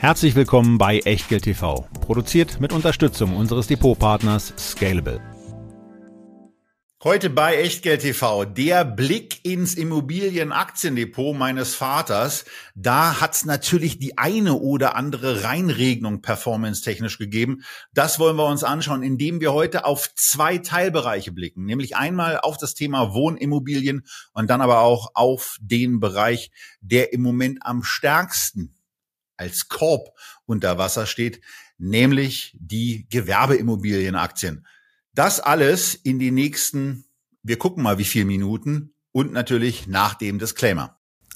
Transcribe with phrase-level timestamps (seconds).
[0.00, 5.20] Herzlich willkommen bei Echtgeld TV, produziert mit Unterstützung unseres Depotpartners Scalable.
[7.02, 12.44] Heute bei Echtgeld TV der Blick ins Immobilienaktiendepot meines Vaters.
[12.76, 17.64] Da hat's natürlich die eine oder andere Reinregnung performance-technisch gegeben.
[17.92, 21.64] Das wollen wir uns anschauen, indem wir heute auf zwei Teilbereiche blicken.
[21.64, 27.22] Nämlich einmal auf das Thema Wohnimmobilien und dann aber auch auf den Bereich, der im
[27.22, 28.77] Moment am stärksten
[29.38, 31.40] als Korb unter Wasser steht,
[31.78, 34.66] nämlich die Gewerbeimmobilienaktien.
[35.14, 37.04] Das alles in die nächsten,
[37.42, 40.97] wir gucken mal wie viele Minuten und natürlich nach dem Disclaimer.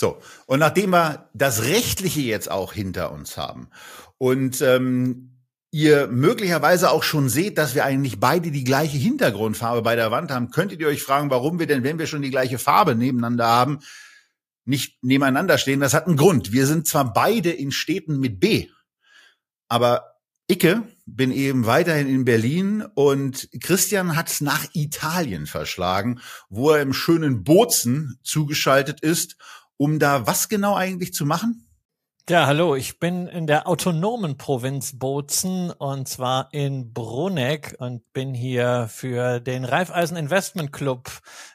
[0.00, 3.68] So, und nachdem wir das Rechtliche jetzt auch hinter uns haben
[4.16, 5.38] und ähm,
[5.72, 10.30] ihr möglicherweise auch schon seht, dass wir eigentlich beide die gleiche Hintergrundfarbe bei der Wand
[10.30, 13.46] haben, könntet ihr euch fragen, warum wir denn, wenn wir schon die gleiche Farbe nebeneinander
[13.46, 13.80] haben,
[14.64, 15.80] nicht nebeneinander stehen.
[15.80, 16.52] Das hat einen Grund.
[16.52, 18.68] Wir sind zwar beide in Städten mit B,
[19.68, 26.82] aber Icke bin eben weiterhin in Berlin und Christian hat nach Italien verschlagen, wo er
[26.82, 29.36] im schönen Bozen zugeschaltet ist
[29.78, 31.64] um da was genau eigentlich zu machen?
[32.28, 38.34] Ja, hallo, ich bin in der autonomen Provinz Bozen und zwar in Bruneck und bin
[38.34, 41.08] hier für den Raiffeisen Investment Club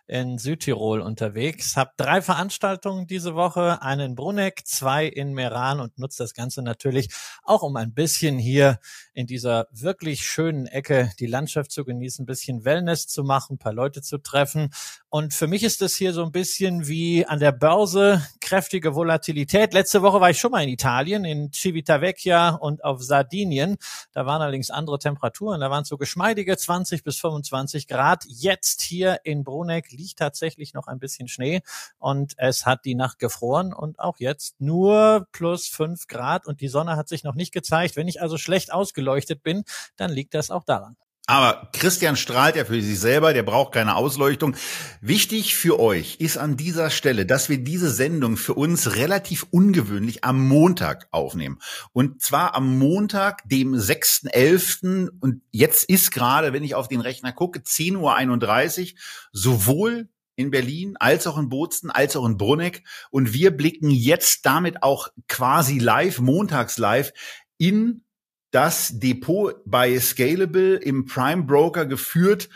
[0.07, 1.77] in Südtirol unterwegs.
[1.77, 6.61] Hab drei Veranstaltungen diese Woche, eine in Bruneck, zwei in Meran und nutze das Ganze
[6.61, 7.09] natürlich
[7.43, 8.79] auch, um ein bisschen hier
[9.13, 13.59] in dieser wirklich schönen Ecke die Landschaft zu genießen, ein bisschen Wellness zu machen, ein
[13.59, 14.71] paar Leute zu treffen.
[15.09, 19.73] Und für mich ist das hier so ein bisschen wie an der Börse kräftige Volatilität.
[19.73, 23.77] Letzte Woche war ich schon mal in Italien, in Civitavecchia und auf Sardinien.
[24.11, 25.61] Da waren allerdings andere Temperaturen.
[25.61, 28.25] Da waren so geschmeidige 20 bis 25 Grad.
[28.27, 31.61] Jetzt hier in Bruneck liegt tatsächlich noch ein bisschen Schnee
[31.97, 36.67] und es hat die Nacht gefroren und auch jetzt nur plus fünf Grad und die
[36.67, 37.95] Sonne hat sich noch nicht gezeigt.
[37.95, 39.63] Wenn ich also schlecht ausgeleuchtet bin,
[39.95, 40.97] dann liegt das auch daran.
[41.25, 44.57] Aber Christian strahlt ja für sich selber, der braucht keine Ausleuchtung.
[44.99, 50.25] Wichtig für euch ist an dieser Stelle, dass wir diese Sendung für uns relativ ungewöhnlich
[50.25, 51.59] am Montag aufnehmen.
[51.93, 55.11] Und zwar am Montag, dem 6.11.
[55.21, 58.99] Und jetzt ist gerade, wenn ich auf den Rechner gucke, 10.31 Uhr,
[59.31, 62.83] sowohl in Berlin, als auch in Bozen, als auch in Bruneck.
[63.11, 67.13] Und wir blicken jetzt damit auch quasi live, montags live,
[67.57, 68.03] in
[68.53, 72.49] das Depot bei Scalable im Prime Broker geführt,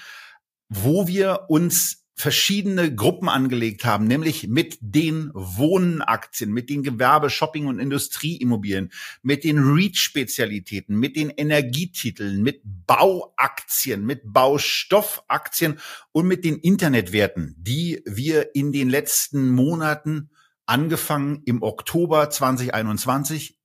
[0.70, 7.68] wo wir uns verschiedene Gruppen angelegt haben, nämlich mit den Wohnaktien, mit den Gewerbe-, Shopping-
[7.68, 8.92] und Industrieimmobilien,
[9.22, 15.80] mit den REIT-Spezialitäten, mit den Energietiteln, mit Bauaktien, mit Baustoffaktien
[16.12, 20.32] und mit den Internetwerten, die wir in den letzten Monaten
[20.66, 23.57] angefangen im Oktober 2021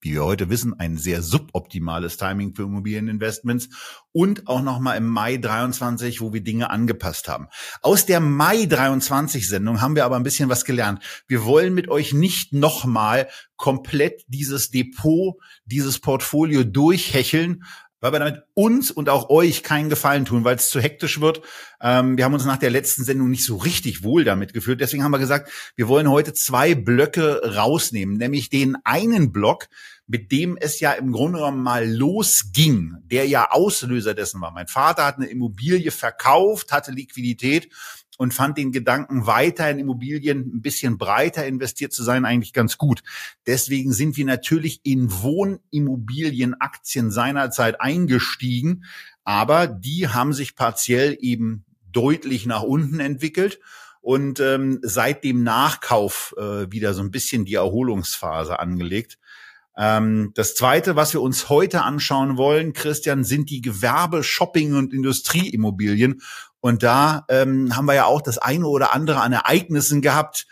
[0.00, 3.68] wie wir heute wissen, ein sehr suboptimales Timing für Immobilieninvestments
[4.12, 7.48] und auch nochmal im Mai 23, wo wir Dinge angepasst haben.
[7.82, 11.02] Aus der Mai 23 Sendung haben wir aber ein bisschen was gelernt.
[11.26, 17.64] Wir wollen mit euch nicht nochmal komplett dieses Depot, dieses Portfolio durchhecheln,
[18.00, 21.42] weil wir damit uns und auch euch keinen Gefallen tun, weil es zu hektisch wird.
[21.80, 24.80] Ähm, wir haben uns nach der letzten Sendung nicht so richtig wohl damit geführt.
[24.80, 29.68] Deswegen haben wir gesagt, wir wollen heute zwei Blöcke rausnehmen, nämlich den einen Block,
[30.06, 34.52] mit dem es ja im Grunde genommen mal losging, der ja Auslöser dessen war.
[34.52, 37.68] Mein Vater hat eine Immobilie verkauft, hatte Liquidität
[38.18, 42.76] und fand den Gedanken, weiter in Immobilien ein bisschen breiter investiert zu sein, eigentlich ganz
[42.76, 43.02] gut.
[43.46, 48.84] Deswegen sind wir natürlich in Wohnimmobilienaktien seinerzeit eingestiegen,
[49.24, 53.60] aber die haben sich partiell eben deutlich nach unten entwickelt
[54.00, 59.18] und ähm, seit dem Nachkauf äh, wieder so ein bisschen die Erholungsphase angelegt.
[59.78, 64.92] Ähm, das Zweite, was wir uns heute anschauen wollen, Christian, sind die Gewerbe-, Shopping- und
[64.92, 66.20] Industrieimmobilien.
[66.60, 70.48] Und da ähm, haben wir ja auch das eine oder andere an Ereignissen gehabt,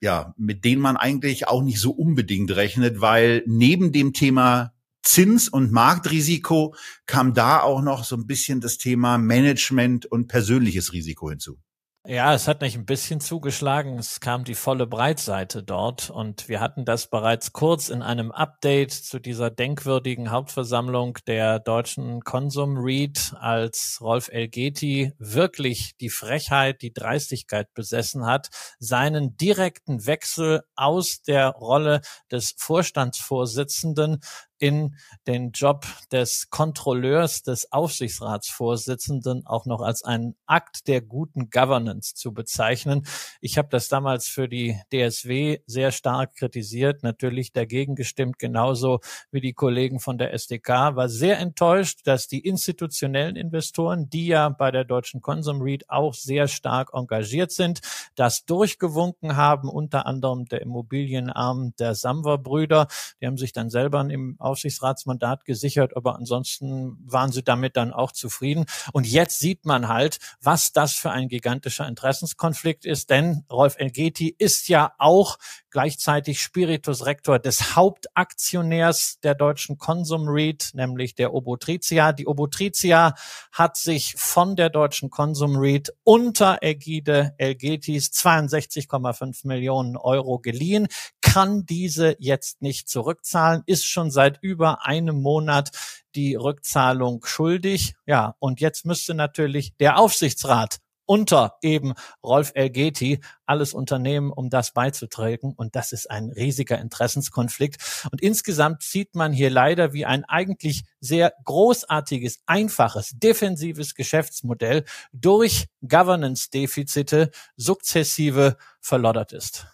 [0.00, 5.48] ja, mit denen man eigentlich auch nicht so unbedingt rechnet, weil neben dem Thema Zins-
[5.48, 6.74] und Marktrisiko
[7.06, 11.58] kam da auch noch so ein bisschen das Thema Management und persönliches Risiko hinzu.
[12.06, 13.98] Ja, es hat nicht ein bisschen zugeschlagen.
[13.98, 18.90] Es kam die volle Breitseite dort und wir hatten das bereits kurz in einem Update
[18.92, 26.94] zu dieser denkwürdigen Hauptversammlung der deutschen Konsum Read, als Rolf Elgeti wirklich die Frechheit, die
[26.94, 28.48] Dreistigkeit besessen hat,
[28.78, 32.00] seinen direkten Wechsel aus der Rolle
[32.32, 34.20] des Vorstandsvorsitzenden
[34.60, 34.94] in
[35.26, 42.32] den Job des Kontrolleurs, des Aufsichtsratsvorsitzenden auch noch als einen Akt der guten Governance zu
[42.32, 43.06] bezeichnen.
[43.40, 49.40] Ich habe das damals für die DSW sehr stark kritisiert, natürlich dagegen gestimmt, genauso wie
[49.40, 54.70] die Kollegen von der SDK, war sehr enttäuscht, dass die institutionellen Investoren, die ja bei
[54.70, 57.80] der Deutschen Consum Read auch sehr stark engagiert sind,
[58.14, 62.88] das durchgewunken haben, unter anderem der Immobilienarm der Samwer-Brüder.
[63.20, 68.12] Die haben sich dann selber im Aufsichtsratsmandat gesichert, aber ansonsten waren sie damit dann auch
[68.12, 68.66] zufrieden.
[68.92, 74.34] Und jetzt sieht man halt, was das für ein gigantischer Interessenskonflikt ist, denn Rolf Elgeti
[74.36, 75.38] ist ja auch
[75.70, 82.12] gleichzeitig Spiritus Rector des Hauptaktionärs der deutschen Consum Read, nämlich der Obotritia.
[82.12, 83.14] Die Obotritia
[83.52, 90.88] hat sich von der deutschen Consum Read unter Ägide Elgetis 62,5 Millionen Euro geliehen,
[91.20, 95.70] kann diese jetzt nicht zurückzahlen, ist schon seit über einem Monat
[96.14, 97.94] die Rückzahlung schuldig.
[98.06, 100.78] Ja, und jetzt müsste natürlich der Aufsichtsrat
[101.10, 105.52] unter eben Rolf Elgeti alles unternehmen, um das beizutragen.
[105.56, 108.06] Und das ist ein riesiger Interessenskonflikt.
[108.12, 115.66] Und insgesamt sieht man hier leider, wie ein eigentlich sehr großartiges, einfaches, defensives Geschäftsmodell durch
[115.82, 119.66] Governance-Defizite sukzessive verloddert ist.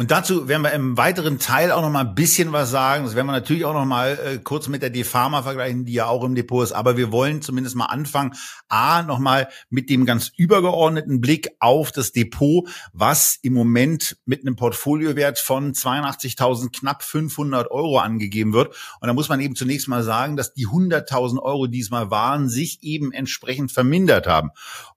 [0.00, 3.04] Und dazu werden wir im weiteren Teil auch noch mal ein bisschen was sagen.
[3.04, 6.06] Das werden wir natürlich auch noch mal äh, kurz mit der Defama vergleichen, die ja
[6.06, 6.72] auch im Depot ist.
[6.72, 8.32] Aber wir wollen zumindest mal anfangen,
[8.70, 14.40] a noch mal mit dem ganz übergeordneten Blick auf das Depot, was im Moment mit
[14.40, 18.68] einem Portfoliowert von 82.000 knapp 500 Euro angegeben wird.
[19.02, 22.82] Und da muss man eben zunächst mal sagen, dass die 100.000 Euro diesmal waren, sich
[22.82, 24.48] eben entsprechend vermindert haben.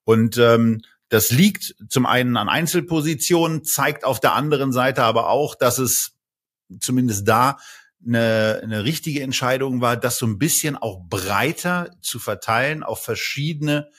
[0.05, 0.81] Und ähm,
[1.13, 6.17] das liegt zum einen an Einzelpositionen, zeigt auf der anderen Seite aber auch, dass es
[6.79, 7.57] zumindest da
[8.03, 13.91] eine, eine richtige Entscheidung war, das so ein bisschen auch breiter zu verteilen auf verschiedene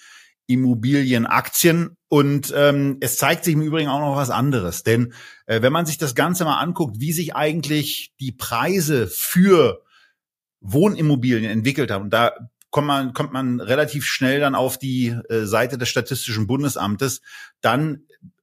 [0.46, 1.96] Immobilienaktien.
[2.08, 4.82] Und ähm, es zeigt sich im Übrigen auch noch was anderes.
[4.82, 5.14] Denn
[5.46, 9.84] äh, wenn man sich das Ganze mal anguckt, wie sich eigentlich die Preise für
[10.61, 12.32] Wohnimmobilien entwickelt haben, und da
[12.75, 17.21] kommt man, kommt man relativ schnell dann auf die äh, Seite des Statistischen Bundesamtes.
[17.61, 18.00] Dann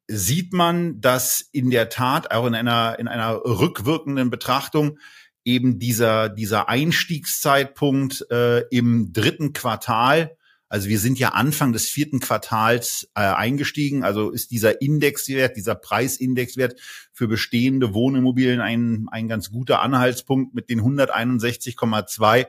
[0.07, 5.00] sieht man, dass in der Tat auch in einer, in einer rückwirkenden Betrachtung
[5.44, 10.38] eben dieser, dieser Einstiegszeitpunkt äh, im dritten Quartal,
[10.69, 15.75] also wir sind ja Anfang des vierten Quartals äh, eingestiegen, also ist dieser Indexwert, dieser
[15.75, 16.80] Preisindexwert
[17.12, 22.48] für bestehende Wohnimmobilien ein, ein ganz guter Anhaltspunkt mit den 161,2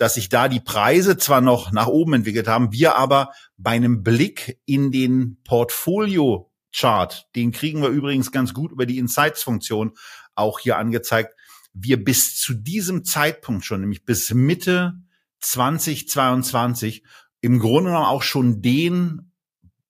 [0.00, 4.02] dass sich da die Preise zwar noch nach oben entwickelt haben, wir aber bei einem
[4.02, 9.92] Blick in den Portfolio Chart, den kriegen wir übrigens ganz gut über die Insights-Funktion
[10.34, 11.34] auch hier angezeigt,
[11.74, 14.94] wir bis zu diesem Zeitpunkt schon, nämlich bis Mitte
[15.40, 17.04] 2022,
[17.42, 19.32] im Grunde genommen auch schon den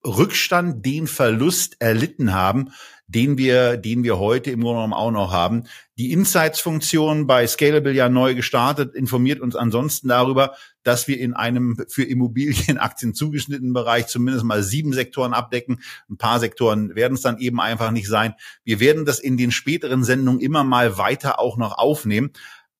[0.04, 2.70] Rückstand, den Verlust erlitten haben,
[3.06, 5.64] den wir, den wir heute im Grunde genommen auch noch haben.
[6.00, 11.76] Die Insights-Funktion bei Scalable ja neu gestartet, informiert uns ansonsten darüber, dass wir in einem
[11.88, 15.82] für Immobilienaktien zugeschnittenen Bereich zumindest mal sieben Sektoren abdecken.
[16.08, 18.32] Ein paar Sektoren werden es dann eben einfach nicht sein.
[18.64, 22.30] Wir werden das in den späteren Sendungen immer mal weiter auch noch aufnehmen.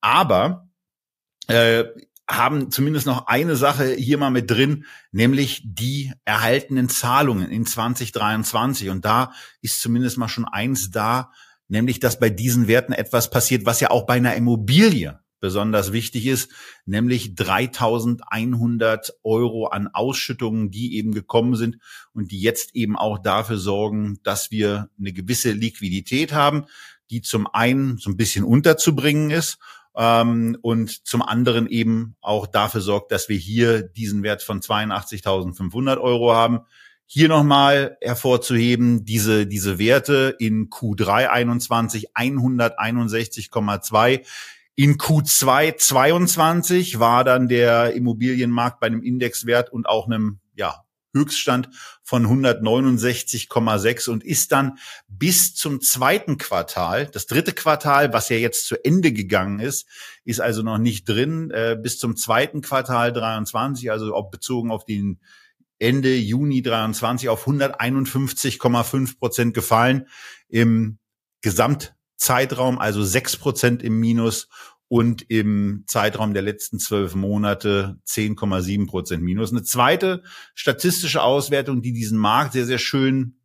[0.01, 0.71] Aber
[1.47, 1.85] äh,
[2.27, 8.89] haben zumindest noch eine Sache hier mal mit drin, nämlich die erhaltenen Zahlungen in 2023.
[8.89, 11.33] Und da ist zumindest mal schon eins da,
[11.71, 16.27] nämlich dass bei diesen Werten etwas passiert, was ja auch bei einer Immobilie besonders wichtig
[16.27, 16.51] ist,
[16.85, 21.79] nämlich 3100 Euro an Ausschüttungen, die eben gekommen sind
[22.13, 26.67] und die jetzt eben auch dafür sorgen, dass wir eine gewisse Liquidität haben,
[27.09, 29.59] die zum einen so ein bisschen unterzubringen ist
[29.97, 35.99] ähm, und zum anderen eben auch dafür sorgt, dass wir hier diesen Wert von 82.500
[35.99, 36.61] Euro haben.
[37.13, 44.25] Hier nochmal hervorzuheben, diese, diese Werte in Q3 21 161,2.
[44.77, 51.71] In Q2 22 war dann der Immobilienmarkt bei einem Indexwert und auch einem ja, Höchststand
[52.05, 58.69] von 169,6 und ist dann bis zum zweiten Quartal, das dritte Quartal, was ja jetzt
[58.69, 59.89] zu Ende gegangen ist,
[60.25, 65.19] ist also noch nicht drin, äh, bis zum zweiten Quartal 23, also bezogen auf den
[65.81, 70.07] Ende Juni 23 auf 151,5 Prozent gefallen
[70.49, 70.99] im
[71.41, 74.49] Gesamtzeitraum, also sechs Prozent im Minus
[74.89, 79.53] und im Zeitraum der letzten zwölf Monate 10,7 Prozent Minus.
[79.53, 80.23] Eine zweite
[80.55, 83.37] statistische Auswertung, die diesen Markt sehr, sehr schön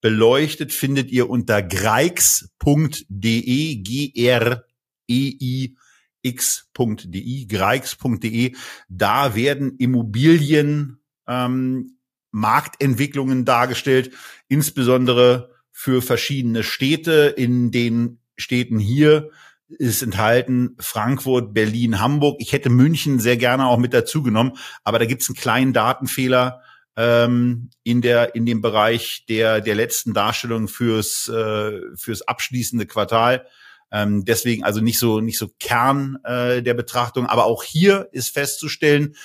[0.00, 5.76] beleuchtet, findet ihr unter greix.de, G-R-E-I
[6.22, 8.56] x.de, greix.de.
[8.88, 11.98] Da werden Immobilien ähm,
[12.30, 14.12] Marktentwicklungen dargestellt,
[14.48, 17.34] insbesondere für verschiedene Städte.
[17.36, 19.30] In den Städten hier
[19.68, 22.36] ist enthalten Frankfurt, Berlin, Hamburg.
[22.40, 24.52] Ich hätte München sehr gerne auch mit dazu genommen,
[24.82, 26.62] aber da gibt es einen kleinen Datenfehler
[26.96, 33.46] ähm, in der in dem Bereich der der letzten Darstellung fürs äh, fürs abschließende Quartal.
[33.90, 38.34] Ähm, deswegen also nicht so nicht so Kern äh, der Betrachtung, aber auch hier ist
[38.34, 39.16] festzustellen,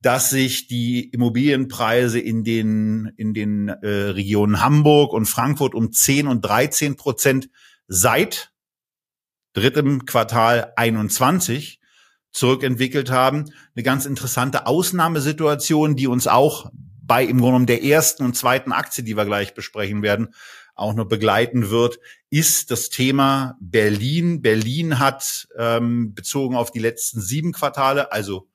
[0.00, 6.28] dass sich die Immobilienpreise in den in den äh, Regionen Hamburg und Frankfurt um 10
[6.28, 7.50] und 13 Prozent
[7.88, 8.52] seit
[9.54, 11.80] drittem Quartal 21
[12.30, 13.46] zurückentwickelt haben.
[13.74, 16.70] Eine ganz interessante Ausnahmesituation, die uns auch
[17.02, 20.34] bei im Grunde genommen der ersten und zweiten Aktie, die wir gleich besprechen werden,
[20.74, 21.98] auch noch begleiten wird,
[22.30, 24.42] ist das Thema Berlin.
[24.42, 28.48] Berlin hat ähm, bezogen auf die letzten sieben Quartale, also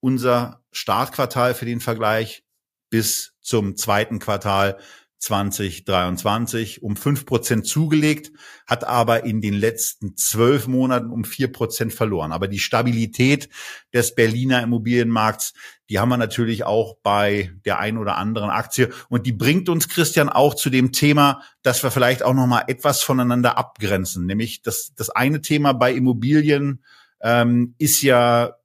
[0.00, 2.44] unser Startquartal für den Vergleich
[2.90, 4.78] bis zum zweiten Quartal
[5.18, 8.30] 2023 um fünf Prozent zugelegt,
[8.66, 12.30] hat aber in den letzten zwölf Monaten um vier Prozent verloren.
[12.30, 13.48] Aber die Stabilität
[13.92, 15.54] des Berliner Immobilienmarkts,
[15.90, 18.90] die haben wir natürlich auch bei der einen oder anderen Aktie.
[19.08, 22.64] Und die bringt uns, Christian, auch zu dem Thema, dass wir vielleicht auch noch mal
[22.68, 24.24] etwas voneinander abgrenzen.
[24.24, 26.84] Nämlich das, das eine Thema bei Immobilien
[27.20, 28.57] ähm, ist ja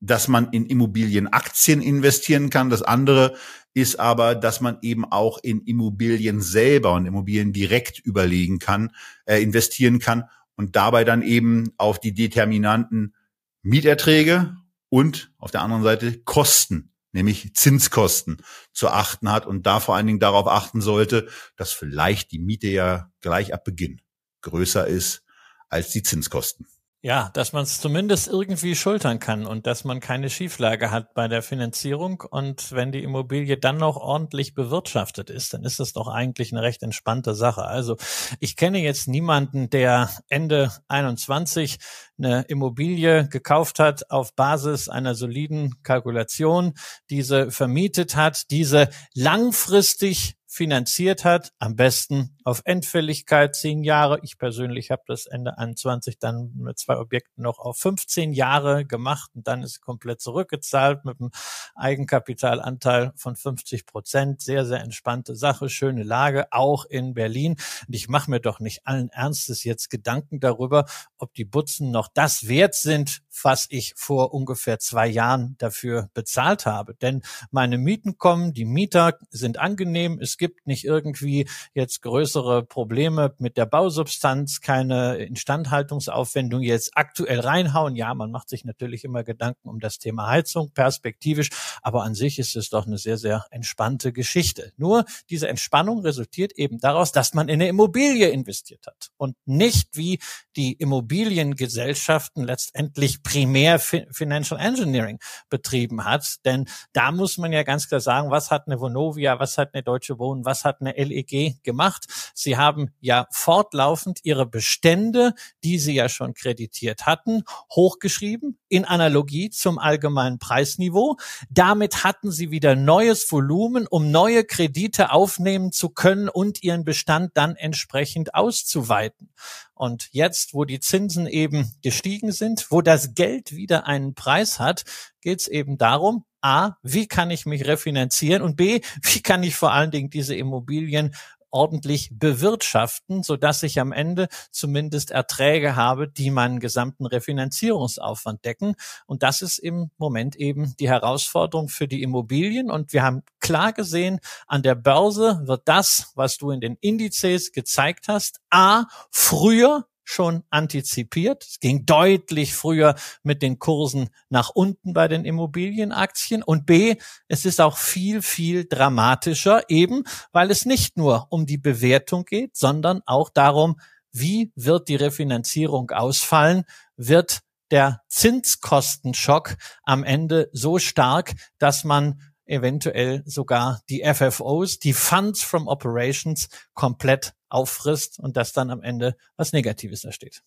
[0.00, 2.70] dass man in Immobilienaktien investieren kann.
[2.70, 3.36] Das andere
[3.74, 8.90] ist aber, dass man eben auch in Immobilien selber und Immobilien direkt überlegen kann,
[9.26, 10.24] äh, investieren kann
[10.56, 13.14] und dabei dann eben auf die Determinanten
[13.62, 14.56] Mieterträge
[14.88, 18.38] und auf der anderen Seite Kosten, nämlich Zinskosten
[18.72, 22.68] zu achten hat und da vor allen Dingen darauf achten sollte, dass vielleicht die Miete
[22.68, 24.00] ja gleich ab Beginn
[24.42, 25.22] größer ist
[25.68, 26.66] als die Zinskosten.
[27.02, 31.28] Ja, dass man es zumindest irgendwie schultern kann und dass man keine Schieflage hat bei
[31.28, 32.22] der Finanzierung.
[32.30, 36.60] Und wenn die Immobilie dann noch ordentlich bewirtschaftet ist, dann ist das doch eigentlich eine
[36.60, 37.64] recht entspannte Sache.
[37.64, 37.96] Also
[38.38, 41.78] ich kenne jetzt niemanden, der Ende 21
[42.18, 46.74] eine Immobilie gekauft hat auf Basis einer soliden Kalkulation,
[47.08, 54.18] diese vermietet hat, diese langfristig finanziert hat, am besten auf Endfälligkeit zehn Jahre.
[54.22, 59.30] Ich persönlich habe das Ende 21 dann mit zwei Objekten noch auf 15 Jahre gemacht
[59.36, 61.30] und dann ist komplett zurückgezahlt mit einem
[61.76, 64.42] Eigenkapitalanteil von 50 Prozent.
[64.42, 67.52] Sehr, sehr entspannte Sache, schöne Lage, auch in Berlin.
[67.86, 72.08] Und ich mache mir doch nicht allen Ernstes jetzt Gedanken darüber, ob die Butzen noch
[72.12, 76.94] das wert sind, was ich vor ungefähr zwei Jahren dafür bezahlt habe.
[76.94, 83.34] Denn meine Mieten kommen, die Mieter sind angenehm, es gibt nicht irgendwie jetzt größere Probleme
[83.38, 87.96] mit der Bausubstanz, keine Instandhaltungsaufwendung jetzt aktuell reinhauen.
[87.96, 91.50] Ja, man macht sich natürlich immer Gedanken um das Thema Heizung perspektivisch,
[91.82, 94.72] aber an sich ist es doch eine sehr, sehr entspannte Geschichte.
[94.76, 99.96] Nur diese Entspannung resultiert eben daraus, dass man in eine Immobilie investiert hat und nicht
[99.96, 100.18] wie
[100.56, 106.44] die Immobiliengesellschaften letztendlich primär Financial Engineering betrieben hat.
[106.44, 109.84] Denn da muss man ja ganz klar sagen, was hat eine Vonovia, was hat eine
[109.84, 112.06] Deutsche Wohnen, was hat eine LEG gemacht?
[112.34, 119.50] Sie haben ja fortlaufend ihre Bestände, die sie ja schon kreditiert hatten, hochgeschrieben in Analogie
[119.50, 121.16] zum allgemeinen Preisniveau.
[121.50, 127.36] Damit hatten sie wieder neues Volumen, um neue Kredite aufnehmen zu können und ihren Bestand
[127.36, 129.30] dann entsprechend auszuweiten.
[129.74, 134.84] Und jetzt, wo die Zinsen eben gestiegen sind, wo das Geld wieder einen Preis hat,
[135.20, 139.54] geht es eben darum, A, wie kann ich mich refinanzieren und B, wie kann ich
[139.54, 141.14] vor allen Dingen diese Immobilien
[141.50, 148.74] ordentlich bewirtschaften, so ich am Ende zumindest Erträge habe, die meinen gesamten Refinanzierungsaufwand decken.
[149.06, 152.70] Und das ist im Moment eben die Herausforderung für die Immobilien.
[152.70, 157.52] Und wir haben klar gesehen, an der Börse wird das, was du in den Indizes
[157.52, 161.44] gezeigt hast, A, früher schon antizipiert.
[161.44, 166.42] Es ging deutlich früher mit den Kursen nach unten bei den Immobilienaktien.
[166.42, 166.96] Und B,
[167.28, 172.56] es ist auch viel, viel dramatischer, eben weil es nicht nur um die Bewertung geht,
[172.56, 173.80] sondern auch darum,
[174.12, 176.64] wie wird die Refinanzierung ausfallen?
[176.96, 177.40] Wird
[177.70, 185.68] der Zinskostenschock am Ende so stark, dass man eventuell sogar die FFOs, die Funds from
[185.68, 190.42] Operations komplett auffrisst und das dann am Ende was Negatives da steht.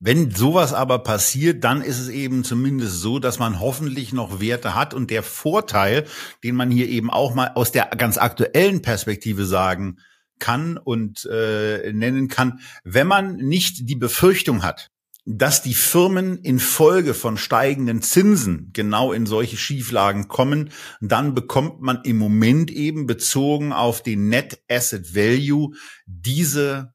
[0.00, 4.74] Wenn sowas aber passiert, dann ist es eben zumindest so, dass man hoffentlich noch Werte
[4.74, 6.04] hat und der Vorteil,
[6.42, 9.98] den man hier eben auch mal aus der ganz aktuellen Perspektive sagen
[10.40, 14.90] kann und äh, nennen kann, wenn man nicht die Befürchtung hat,
[15.26, 22.00] dass die Firmen infolge von steigenden Zinsen genau in solche Schieflagen kommen, dann bekommt man
[22.04, 25.74] im Moment eben bezogen auf den Net Asset Value
[26.06, 26.92] diese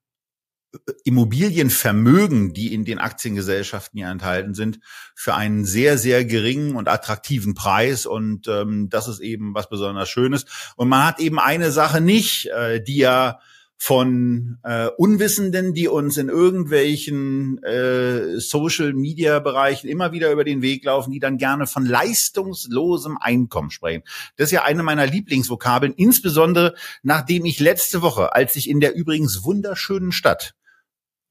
[1.04, 4.80] Immobilienvermögen, die in den Aktiengesellschaften hier enthalten sind,
[5.16, 8.06] für einen sehr, sehr geringen und attraktiven Preis.
[8.06, 10.46] Und ähm, das ist eben was besonders Schönes.
[10.76, 13.40] Und man hat eben eine Sache nicht, äh, die ja
[13.82, 21.12] von äh, Unwissenden, die uns in irgendwelchen äh, Social-Media-Bereichen immer wieder über den Weg laufen,
[21.12, 24.04] die dann gerne von leistungslosem Einkommen sprechen.
[24.36, 28.96] Das ist ja eine meiner Lieblingsvokabeln, insbesondere nachdem ich letzte Woche, als ich in der
[28.96, 30.56] übrigens wunderschönen Stadt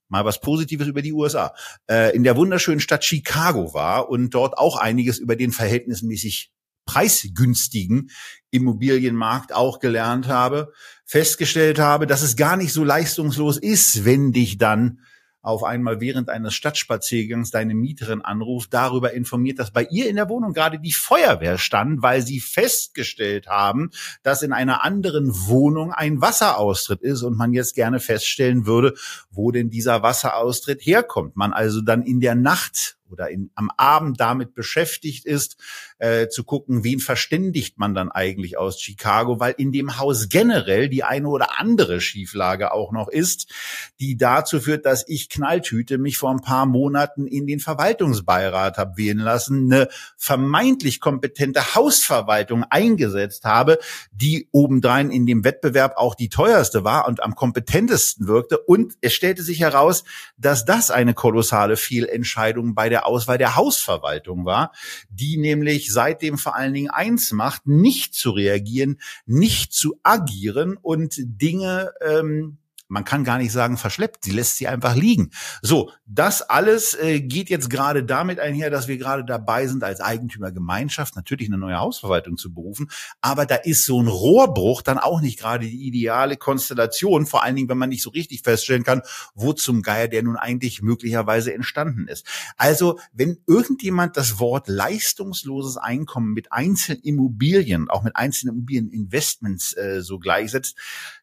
[0.08, 1.54] mal was Positives über die USA,
[1.86, 6.50] äh, in der wunderschönen Stadt Chicago war und dort auch einiges über den verhältnismäßig
[6.86, 8.10] preisgünstigen
[8.50, 10.72] Immobilienmarkt auch gelernt habe,
[11.08, 15.00] festgestellt habe, dass es gar nicht so leistungslos ist, wenn dich dann
[15.40, 20.28] auf einmal während eines Stadtspaziergangs deine Mieterin anruft, darüber informiert, dass bei ihr in der
[20.28, 23.90] Wohnung gerade die Feuerwehr stand, weil sie festgestellt haben,
[24.22, 28.92] dass in einer anderen Wohnung ein Wasseraustritt ist und man jetzt gerne feststellen würde,
[29.30, 31.36] wo denn dieser Wasseraustritt herkommt.
[31.36, 35.56] Man also dann in der Nacht oder in, am Abend damit beschäftigt ist,
[35.98, 40.88] äh, zu gucken, wen verständigt man dann eigentlich aus Chicago, weil in dem Haus generell
[40.88, 43.52] die eine oder andere Schieflage auch noch ist,
[44.00, 48.96] die dazu führt, dass ich Knalltüte mich vor ein paar Monaten in den Verwaltungsbeirat habe
[48.96, 53.78] wählen lassen, eine vermeintlich kompetente Hausverwaltung eingesetzt habe,
[54.12, 58.58] die obendrein in dem Wettbewerb auch die teuerste war und am kompetentesten wirkte.
[58.58, 60.04] Und es stellte sich heraus,
[60.36, 64.72] dass das eine kolossale Fehlentscheidung bei der Auswahl der Hausverwaltung war,
[65.10, 71.14] die nämlich seitdem vor allen Dingen eins macht, nicht zu reagieren, nicht zu agieren und
[71.18, 72.58] Dinge ähm,
[72.88, 75.31] man kann gar nicht sagen verschleppt, sie lässt sie einfach liegen.
[75.62, 80.01] So, das alles äh, geht jetzt gerade damit einher, dass wir gerade dabei sind, als
[80.01, 82.90] Eigentümergemeinschaft natürlich eine neue Hausverwaltung zu berufen.
[83.20, 87.57] Aber da ist so ein Rohrbruch dann auch nicht gerade die ideale Konstellation, vor allen
[87.57, 89.03] Dingen, wenn man nicht so richtig feststellen kann,
[89.35, 92.27] wo zum Geier der nun eigentlich möglicherweise entstanden ist.
[92.57, 100.01] Also, wenn irgendjemand das Wort leistungsloses Einkommen mit einzelnen Immobilien, auch mit einzelnen Immobilieninvestments äh,
[100.01, 100.77] so gleichsetzt,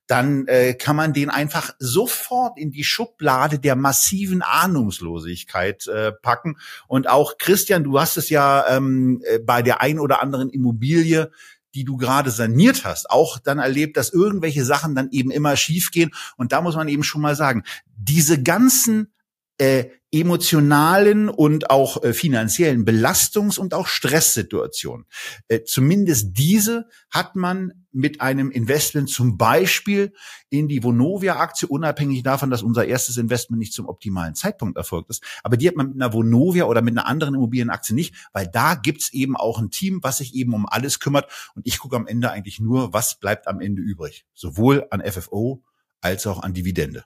[0.08, 6.58] dann äh, kann man den einfach sofort in die Schublade der massiven Ahnungslosigkeit äh, packen.
[6.88, 11.32] Und auch Christian, du hast es ja ähm, äh, bei der ein oder anderen Immobilie
[11.76, 16.12] die du gerade saniert hast, auch dann erlebt, dass irgendwelche Sachen dann eben immer schiefgehen.
[16.38, 17.64] Und da muss man eben schon mal sagen,
[17.98, 19.14] diese ganzen
[19.58, 25.06] äh, emotionalen und auch äh, finanziellen Belastungs- und auch Stresssituationen.
[25.50, 30.14] Äh, zumindest diese hat man mit einem Investment zum Beispiel
[30.50, 35.24] in die Vonovia-Aktie, unabhängig davon, dass unser erstes Investment nicht zum optimalen Zeitpunkt erfolgt ist.
[35.44, 38.76] Aber die hat man mit einer Vonovia oder mit einer anderen Immobilienaktie nicht, weil da
[38.76, 41.30] gibt's eben auch ein Team, was sich eben um alles kümmert.
[41.56, 44.26] Und ich gucke am Ende eigentlich nur, was bleibt am Ende übrig.
[44.34, 45.64] Sowohl an FFO
[46.02, 47.06] als auch an Dividende.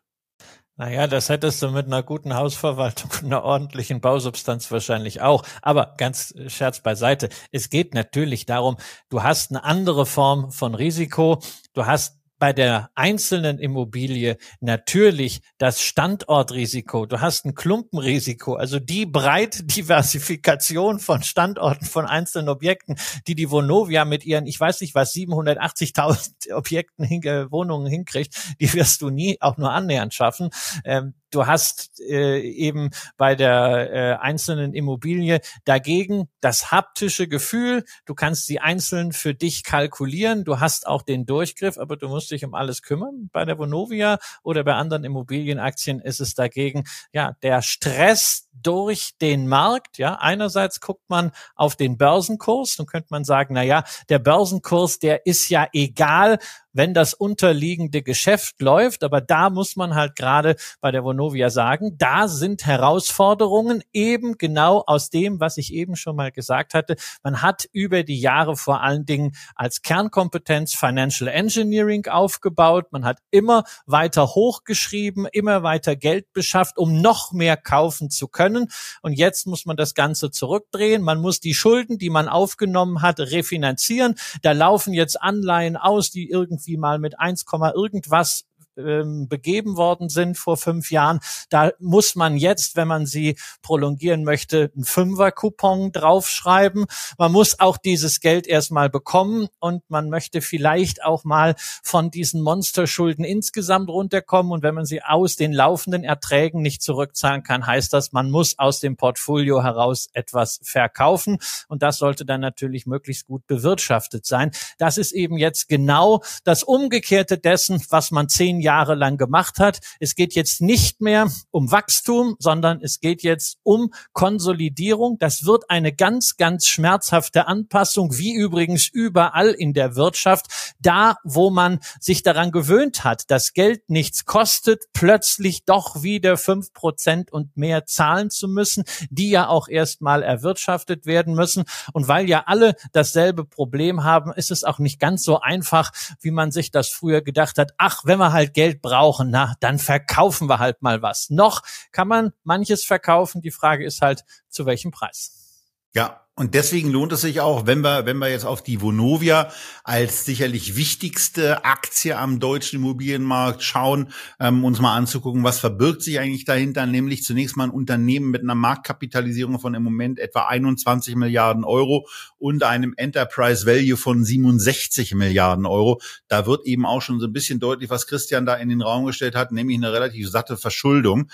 [0.79, 5.43] Naja, das hättest du mit einer guten Hausverwaltung und einer ordentlichen Bausubstanz wahrscheinlich auch.
[5.61, 7.27] Aber ganz äh, Scherz beiseite.
[7.51, 8.77] Es geht natürlich darum,
[9.09, 11.41] du hast eine andere Form von Risiko.
[11.73, 17.05] Du hast bei der einzelnen Immobilie natürlich das Standortrisiko.
[17.05, 22.95] Du hast ein Klumpenrisiko, also die Breitdiversifikation von Standorten von einzelnen Objekten,
[23.27, 27.05] die die Vonovia mit ihren, ich weiß nicht was, 780.000 Objekten,
[27.51, 30.49] Wohnungen hinkriegt, die wirst du nie auch nur annähernd schaffen.
[30.85, 38.15] Ähm, du hast äh, eben bei der äh, einzelnen Immobilie dagegen das haptische Gefühl, du
[38.15, 42.45] kannst sie einzeln für dich kalkulieren, du hast auch den Durchgriff, aber du musst dich
[42.45, 43.29] um alles kümmern.
[43.31, 49.47] Bei der Vonovia oder bei anderen Immobilienaktien ist es dagegen ja der Stress durch den
[49.47, 49.97] Markt.
[49.97, 54.99] Ja, einerseits guckt man auf den Börsenkurs, dann könnte man sagen, na ja, der Börsenkurs,
[54.99, 56.39] der ist ja egal,
[56.73, 59.03] wenn das unterliegende Geschäft läuft.
[59.03, 64.83] Aber da muss man halt gerade bei der Vonovia sagen, da sind Herausforderungen eben genau
[64.85, 66.95] aus dem, was ich eben schon mal gesagt hatte.
[67.23, 72.91] Man hat über die Jahre vor allen Dingen als Kernkompetenz Financial Engineering aufgebaut.
[72.91, 78.67] Man hat immer weiter hochgeschrieben, immer weiter Geld beschafft, um noch mehr kaufen zu können.
[79.01, 81.01] Und jetzt muss man das Ganze zurückdrehen.
[81.01, 84.15] Man muss die Schulden, die man aufgenommen hat, refinanzieren.
[84.41, 87.45] Da laufen jetzt Anleihen aus, die irgendwie mal mit 1,
[87.75, 88.45] irgendwas
[88.79, 91.19] ähm, begeben worden sind vor fünf Jahren.
[91.49, 96.85] Da muss man jetzt, wenn man sie prolongieren möchte, einen Fünfer-Coupon draufschreiben.
[97.17, 102.41] Man muss auch dieses Geld erstmal bekommen und man möchte vielleicht auch mal von diesen
[102.41, 104.51] Monsterschulden insgesamt runterkommen.
[104.51, 108.57] Und wenn man sie aus den laufenden Erträgen nicht zurückzahlen kann, heißt das, man muss
[108.57, 111.37] aus dem Portfolio heraus etwas verkaufen.
[111.67, 114.51] Und das sollte dann natürlich möglichst gut bewirtschaftet sein.
[114.77, 119.79] Das ist eben jetzt genau das Umgekehrte dessen, was man zehn Jahre jahrelang gemacht hat.
[119.99, 125.17] Es geht jetzt nicht mehr um Wachstum, sondern es geht jetzt um Konsolidierung.
[125.17, 130.45] Das wird eine ganz, ganz schmerzhafte Anpassung, wie übrigens überall in der Wirtschaft.
[130.79, 136.71] Da, wo man sich daran gewöhnt hat, dass Geld nichts kostet, plötzlich doch wieder fünf
[136.71, 141.63] Prozent und mehr zahlen zu müssen, die ja auch erstmal erwirtschaftet werden müssen.
[141.93, 146.29] Und weil ja alle dasselbe Problem haben, ist es auch nicht ganz so einfach, wie
[146.29, 147.71] man sich das früher gedacht hat.
[147.79, 151.29] Ach, wenn wir halt Geld brauchen, na, dann verkaufen wir halt mal was.
[151.29, 151.61] Noch
[151.93, 153.39] kann man manches verkaufen.
[153.39, 155.63] Die Frage ist halt, zu welchem Preis.
[155.93, 159.51] Ja, und deswegen lohnt es sich auch, wenn wir, wenn wir jetzt auf die Vonovia
[159.83, 166.17] als sicherlich wichtigste Aktie am deutschen Immobilienmarkt schauen, ähm, uns mal anzugucken, was verbirgt sich
[166.17, 171.17] eigentlich dahinter, nämlich zunächst mal ein Unternehmen mit einer Marktkapitalisierung von im Moment etwa 21
[171.17, 175.99] Milliarden Euro und einem Enterprise Value von 67 Milliarden Euro.
[176.29, 179.05] Da wird eben auch schon so ein bisschen deutlich, was Christian da in den Raum
[179.05, 181.29] gestellt hat, nämlich eine relativ satte Verschuldung.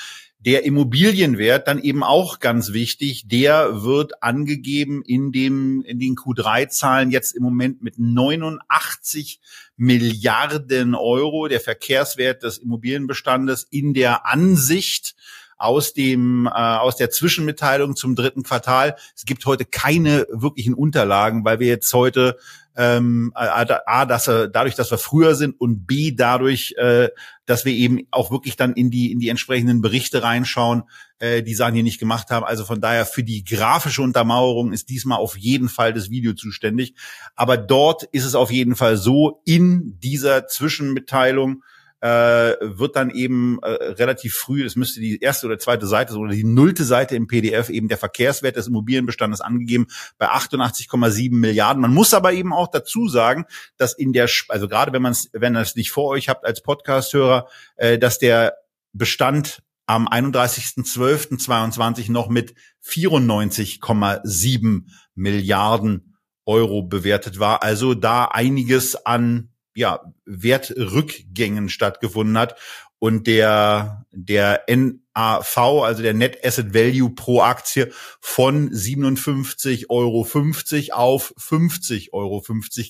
[0.46, 7.10] Der Immobilienwert dann eben auch ganz wichtig, der wird angegeben in dem, in den Q3-Zahlen
[7.10, 9.40] jetzt im Moment mit 89
[9.76, 11.48] Milliarden Euro.
[11.48, 15.16] Der Verkehrswert des Immobilienbestandes in der Ansicht
[15.58, 18.98] aus dem äh, aus der Zwischenmitteilung zum dritten Quartal.
[19.16, 22.38] Es gibt heute keine wirklichen Unterlagen, weil wir jetzt heute
[22.76, 27.10] ähm, A, dass wir, dadurch, dass wir früher sind und B, dadurch, äh,
[27.46, 30.84] dass wir eben auch wirklich dann in die, in die entsprechenden Berichte reinschauen,
[31.20, 32.46] äh, die Sachen hier nicht gemacht haben.
[32.46, 36.96] Also von daher für die grafische Untermauerung ist diesmal auf jeden Fall das Video zuständig.
[37.36, 41.64] Aber dort ist es auf jeden Fall so, in dieser Zwischenmitteilung
[42.06, 46.34] äh, wird dann eben äh, relativ früh, es müsste die erste oder zweite Seite oder
[46.34, 49.88] die nullte Seite im PDF eben der Verkehrswert des Immobilienbestandes angegeben
[50.20, 51.82] bei 88,7 Milliarden.
[51.82, 53.46] Man muss aber eben auch dazu sagen,
[53.78, 56.46] dass in der, also gerade wenn man es, wenn ihr es nicht vor euch habt
[56.46, 58.54] als Podcast-Hörer, äh, dass der
[58.94, 62.54] Bestand am 31.12.22 noch mit
[62.86, 64.84] 94,7
[65.16, 67.64] Milliarden Euro bewertet war.
[67.64, 72.56] Also da einiges an ja, Wertrückgängen stattgefunden hat
[72.98, 81.32] und der, der NAV, also der Net Asset Value pro Aktie von 57,50 Euro auf
[81.32, 82.44] 50,50 Euro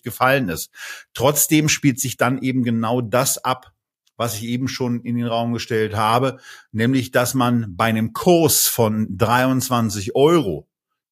[0.04, 0.72] gefallen ist.
[1.14, 3.72] Trotzdem spielt sich dann eben genau das ab,
[4.16, 6.40] was ich eben schon in den Raum gestellt habe,
[6.72, 10.68] nämlich, dass man bei einem Kurs von 23 Euro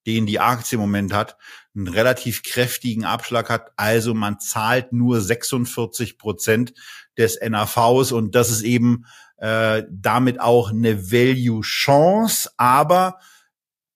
[0.05, 1.37] den die Aktie im Moment hat,
[1.75, 3.71] einen relativ kräftigen Abschlag hat.
[3.77, 6.73] Also man zahlt nur 46 Prozent
[7.17, 9.05] des NAVs und das ist eben
[9.37, 12.51] äh, damit auch eine Value-Chance.
[12.57, 13.19] Aber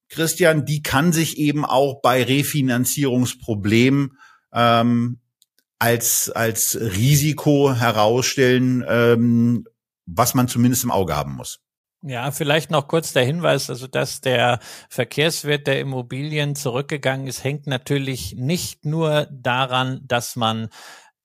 [0.10, 4.18] Christian, die kann sich eben auch bei Refinanzierungsproblemen
[4.54, 5.20] ähm,
[5.80, 9.66] als, als Risiko herausstellen, ähm,
[10.06, 11.60] was man zumindest im Auge haben muss.
[12.10, 17.68] Ja, vielleicht noch kurz der Hinweis, also dass der Verkehrswert der Immobilien zurückgegangen ist, hängt
[17.68, 20.70] natürlich nicht nur daran, dass man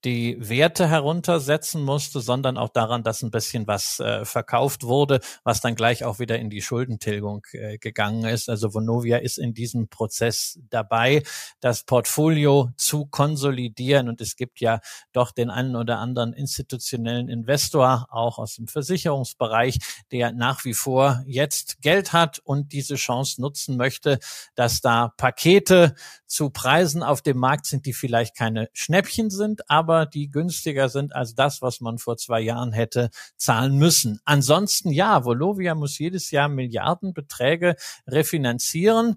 [0.04, 5.60] die Werte heruntersetzen musste, sondern auch daran, dass ein bisschen was äh, verkauft wurde, was
[5.60, 8.48] dann gleich auch wieder in die Schuldentilgung äh, gegangen ist.
[8.48, 11.22] Also Vonovia ist in diesem Prozess dabei,
[11.60, 14.08] das Portfolio zu konsolidieren.
[14.08, 14.80] Und es gibt ja
[15.12, 19.78] doch den einen oder anderen institutionellen Investor, auch aus dem Versicherungsbereich,
[20.10, 24.18] der nach wie vor jetzt Geld hat und diese Chance nutzen möchte,
[24.56, 25.94] dass da Pakete
[26.26, 30.88] zu Preisen auf dem Markt sind, die vielleicht keine Schnäppchen sind, aber aber die günstiger
[30.88, 34.20] sind als das, was man vor zwei Jahren hätte zahlen müssen.
[34.24, 37.76] Ansonsten ja, Volovia muss jedes Jahr Milliardenbeträge
[38.06, 39.16] refinanzieren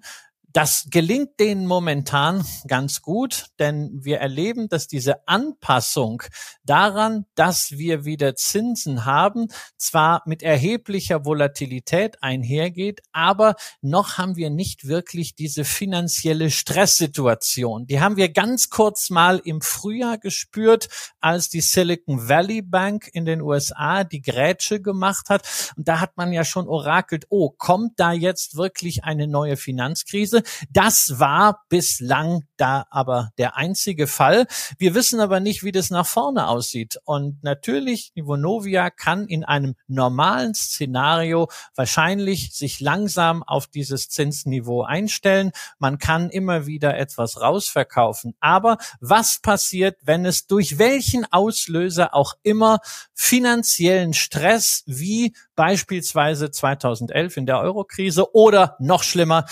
[0.56, 6.22] Das gelingt denen momentan ganz gut, denn wir erleben, dass diese Anpassung
[6.64, 14.48] daran, dass wir wieder Zinsen haben, zwar mit erheblicher Volatilität einhergeht, aber noch haben wir
[14.48, 17.86] nicht wirklich diese finanzielle Stresssituation.
[17.86, 20.88] Die haben wir ganz kurz mal im Frühjahr gespürt,
[21.20, 25.74] als die Silicon Valley Bank in den USA die Grätsche gemacht hat.
[25.76, 30.44] Und da hat man ja schon orakelt, oh, kommt da jetzt wirklich eine neue Finanzkrise?
[30.70, 34.46] Das war bislang da aber der einzige Fall.
[34.78, 36.98] Wir wissen aber nicht, wie das nach vorne aussieht.
[37.04, 45.52] Und natürlich, Vonovia kann in einem normalen Szenario wahrscheinlich sich langsam auf dieses Zinsniveau einstellen.
[45.78, 48.34] Man kann immer wieder etwas rausverkaufen.
[48.40, 52.78] Aber was passiert, wenn es durch welchen Auslöser auch immer
[53.14, 59.46] finanziellen Stress wie beispielsweise 2011 in der Eurokrise oder noch schlimmer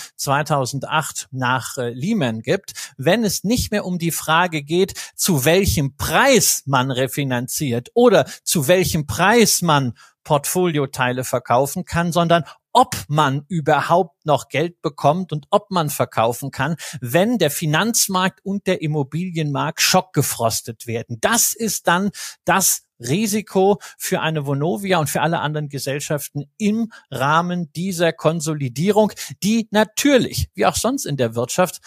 [0.84, 5.96] 2008 nach äh, Lehman gibt, wenn es nicht mehr um die Frage geht, zu welchem
[5.96, 14.26] Preis man refinanziert oder zu welchem Preis man Portfolioteile verkaufen kann, sondern ob man überhaupt
[14.26, 20.86] noch Geld bekommt und ob man verkaufen kann, wenn der Finanzmarkt und der Immobilienmarkt schockgefrostet
[20.86, 21.18] werden.
[21.20, 22.10] Das ist dann
[22.44, 29.68] das Risiko für eine Vonovia und für alle anderen Gesellschaften im Rahmen dieser Konsolidierung, die
[29.70, 31.80] natürlich, wie auch sonst in der Wirtschaft,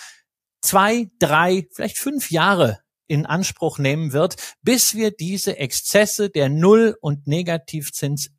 [0.62, 6.98] zwei, drei, vielleicht fünf Jahre in Anspruch nehmen wird, bis wir diese Exzesse der Null-
[7.00, 8.32] und Negativzins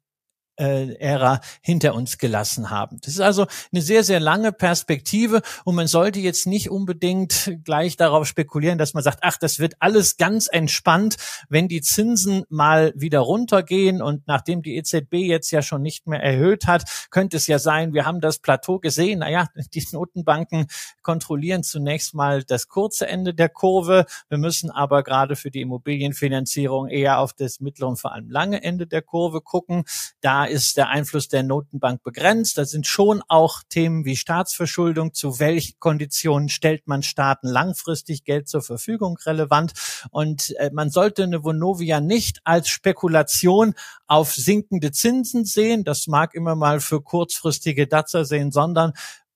[0.58, 2.98] Ära hinter uns gelassen haben.
[3.02, 7.96] Das ist also eine sehr, sehr lange Perspektive und man sollte jetzt nicht unbedingt gleich
[7.96, 11.16] darauf spekulieren, dass man sagt, ach, das wird alles ganz entspannt,
[11.48, 16.22] wenn die Zinsen mal wieder runtergehen und nachdem die EZB jetzt ja schon nicht mehr
[16.22, 19.20] erhöht hat, könnte es ja sein, wir haben das Plateau gesehen.
[19.20, 20.66] Naja, die Notenbanken
[21.02, 24.06] kontrollieren zunächst mal das kurze Ende der Kurve.
[24.28, 28.62] Wir müssen aber gerade für die Immobilienfinanzierung eher auf das mittlere und vor allem lange
[28.62, 29.84] Ende der Kurve gucken.
[30.20, 32.58] Da ist der Einfluss der Notenbank begrenzt.
[32.58, 38.48] Da sind schon auch Themen wie Staatsverschuldung, zu welchen Konditionen stellt man Staaten langfristig Geld
[38.48, 39.72] zur Verfügung relevant.
[40.10, 43.74] Und äh, man sollte eine Vonovia nicht als Spekulation
[44.06, 45.84] auf sinkende Zinsen sehen.
[45.84, 48.92] Das mag immer mal für kurzfristige Datzer sehen, sondern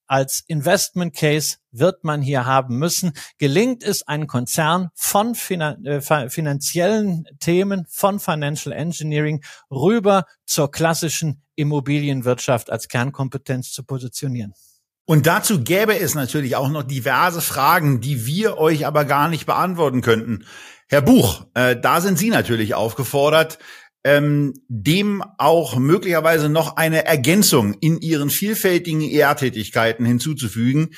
[0.07, 3.12] als Investment Case wird man hier haben müssen.
[3.38, 12.71] Gelingt es, einen Konzern von äh, finanziellen Themen, von Financial Engineering rüber zur klassischen Immobilienwirtschaft
[12.71, 14.55] als Kernkompetenz zu positionieren?
[15.05, 19.47] Und dazu gäbe es natürlich auch noch diverse Fragen, die wir euch aber gar nicht
[19.47, 20.47] beantworten könnten.
[20.88, 23.59] Herr Buch, äh, da sind Sie natürlich aufgefordert,
[24.05, 30.91] ähm, dem auch möglicherweise noch eine Ergänzung in ihren vielfältigen ER-Tätigkeiten hinzuzufügen.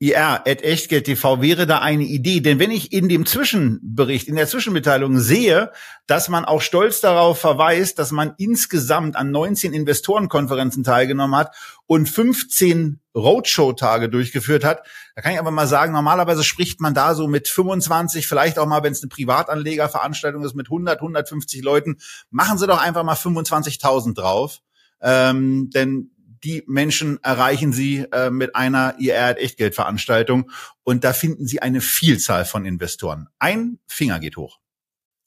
[0.00, 2.40] IR at Echtgeld TV wäre da eine Idee.
[2.40, 5.70] Denn wenn ich in dem Zwischenbericht, in der Zwischenmitteilung sehe,
[6.06, 11.54] dass man auch stolz darauf verweist, dass man insgesamt an 19 Investorenkonferenzen teilgenommen hat
[11.86, 17.14] und 15 Roadshow-Tage durchgeführt hat, da kann ich aber mal sagen, normalerweise spricht man da
[17.14, 21.98] so mit 25, vielleicht auch mal, wenn es eine Privatanlegerveranstaltung ist, mit 100, 150 Leuten.
[22.30, 24.58] Machen Sie doch einfach mal 25.000 drauf.
[25.00, 26.13] Ähm, denn
[26.44, 30.50] die Menschen erreichen Sie äh, mit einer IR Echtgeldveranstaltung
[30.82, 33.28] und da finden Sie eine Vielzahl von Investoren.
[33.38, 34.58] Ein Finger geht hoch.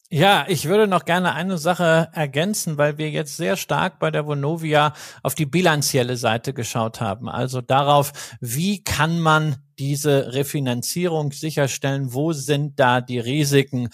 [0.10, 4.26] Ja, ich würde noch gerne eine Sache ergänzen, weil wir jetzt sehr stark bei der
[4.26, 7.28] Vonovia auf die bilanzielle Seite geschaut haben.
[7.28, 12.14] Also darauf, wie kann man diese Refinanzierung sicherstellen?
[12.14, 13.90] Wo sind da die Risiken?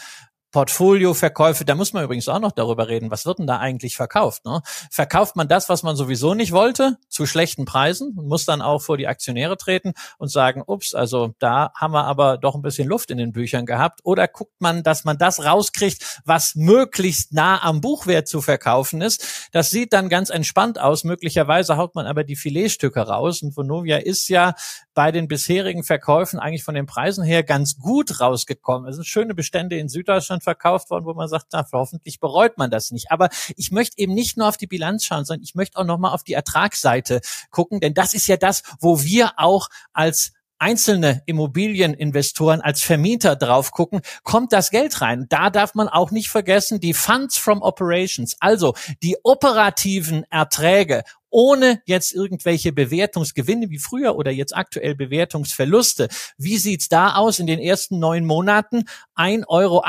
[0.54, 4.46] Portfolioverkäufe, da muss man übrigens auch noch darüber reden, was wird denn da eigentlich verkauft?
[4.46, 4.62] Ne?
[4.92, 8.80] Verkauft man das, was man sowieso nicht wollte, zu schlechten Preisen und muss dann auch
[8.80, 12.88] vor die Aktionäre treten und sagen, ups, also da haben wir aber doch ein bisschen
[12.88, 14.02] Luft in den Büchern gehabt.
[14.04, 19.50] Oder guckt man, dass man das rauskriegt, was möglichst nah am Buchwert zu verkaufen ist.
[19.54, 21.04] Das sieht dann ganz entspannt aus.
[21.04, 23.42] Möglicherweise haut man aber die Filetstücke raus.
[23.42, 24.54] Und Vonovia ist ja
[24.94, 28.88] bei den bisherigen Verkäufen eigentlich von den Preisen her ganz gut rausgekommen.
[28.88, 32.70] Es sind schöne Bestände in Süddeutschland verkauft worden, wo man sagt, na, hoffentlich bereut man
[32.70, 33.12] das nicht.
[33.12, 36.14] Aber ich möchte eben nicht nur auf die Bilanz schauen, sondern ich möchte auch nochmal
[36.14, 42.62] auf die Ertragsseite gucken, denn das ist ja das, wo wir auch als einzelne Immobilieninvestoren
[42.62, 45.26] als Vermieter drauf gucken, kommt das Geld rein.
[45.28, 51.82] Da darf man auch nicht vergessen, die Funds from Operations, also die operativen Erträge ohne
[51.86, 56.08] jetzt irgendwelche Bewertungsgewinne wie früher oder jetzt aktuell Bewertungsverluste.
[56.38, 58.84] Wie sieht's da aus in den ersten neun Monaten?
[59.16, 59.84] 1,78 Euro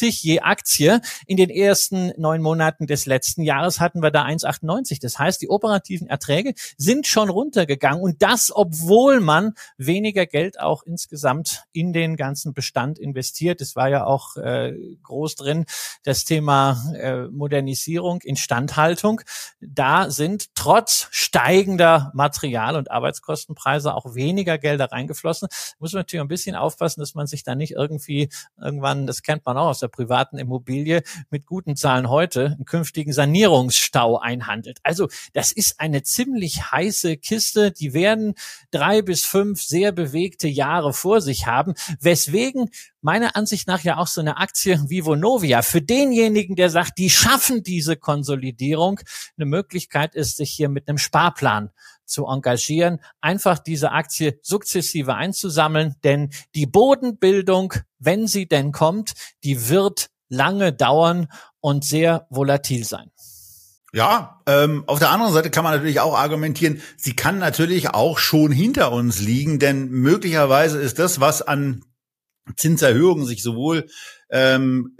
[0.00, 1.00] je Aktie.
[1.26, 4.98] In den ersten neun Monaten des letzten Jahres hatten wir da 1,98.
[5.02, 10.84] Das heißt, die operativen Erträge sind schon runtergegangen und das, obwohl man weniger Geld auch
[10.84, 13.60] insgesamt in den ganzen Bestand investiert.
[13.60, 15.66] Es war ja auch äh, groß drin
[16.02, 19.20] das Thema äh, Modernisierung, Instandhaltung.
[19.60, 25.48] Da sind trotz steigender Material- und Arbeitskostenpreise auch weniger Gelder reingeflossen.
[25.80, 28.28] Muss man natürlich ein bisschen aufpassen, dass man sich da nicht irgendwie
[28.62, 33.12] irgendwann, das kennt man auch aus der privaten Immobilie, mit guten Zahlen heute einen künftigen
[33.12, 34.78] Sanierungsstau einhandelt.
[34.84, 37.72] Also das ist eine ziemlich heiße Kiste.
[37.72, 38.34] Die werden
[38.70, 42.70] drei bis fünf sehr bewegte Jahre vor sich haben, weswegen
[43.02, 47.10] meiner Ansicht nach ja auch so eine Aktie wie Vonovia für denjenigen, der sagt, die
[47.10, 49.00] schaffen diese Konsolidierung,
[49.36, 51.70] eine Möglichkeit ist, sich hier mit einem Sparplan
[52.06, 59.12] zu engagieren, einfach diese Aktie sukzessive einzusammeln, denn die Bodenbildung, wenn sie denn kommt,
[59.44, 61.28] die wird lange dauern
[61.60, 63.10] und sehr volatil sein.
[63.94, 68.18] Ja, ähm, auf der anderen Seite kann man natürlich auch argumentieren, sie kann natürlich auch
[68.18, 71.84] schon hinter uns liegen, denn möglicherweise ist das, was an
[72.56, 73.86] Zinserhöhungen sich sowohl
[74.30, 74.96] ähm,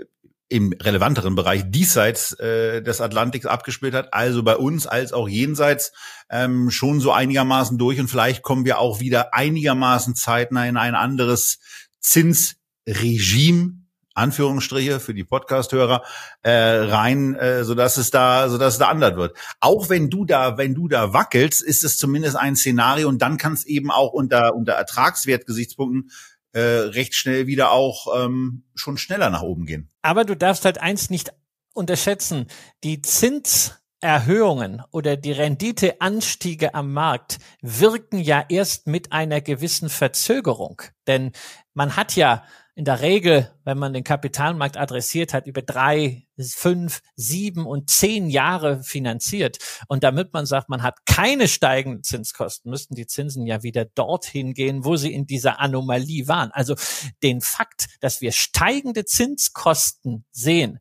[0.49, 5.93] im relevanteren Bereich diesseits äh, des Atlantiks abgespielt hat, also bei uns als auch jenseits
[6.29, 10.95] ähm, schon so einigermaßen durch und vielleicht kommen wir auch wieder einigermaßen zeitnah in ein
[10.95, 11.59] anderes
[12.01, 13.83] Zinsregime
[14.15, 16.03] Anführungsstriche für die Podcast-Hörer
[16.43, 19.37] äh, rein, äh, so dass es da, so dass es da anders wird.
[19.61, 23.39] Auch wenn du da, wenn du da wackelst, ist es zumindest ein Szenario und dann
[23.39, 26.11] kann es eben auch unter unter Ertragswertgesichtspunkten
[26.53, 29.91] äh, recht schnell wieder auch ähm, schon schneller nach oben gehen.
[30.03, 31.33] Aber du darfst halt eins nicht
[31.75, 32.47] unterschätzen:
[32.85, 41.33] Die Zinserhöhungen oder die Renditeanstiege am Markt wirken ja erst mit einer gewissen Verzögerung, denn
[41.75, 47.03] man hat ja in der Regel, wenn man den Kapitalmarkt adressiert hat, über drei, fünf,
[47.17, 49.59] sieben und zehn Jahre finanziert.
[49.89, 54.55] Und damit man sagt, man hat keine steigenden Zinskosten, müssten die Zinsen ja wieder dorthin
[54.55, 56.51] gehen, wo sie in dieser Anomalie waren.
[56.53, 56.75] Also
[57.23, 60.81] den Fakt, dass wir steigende Zinskosten sehen,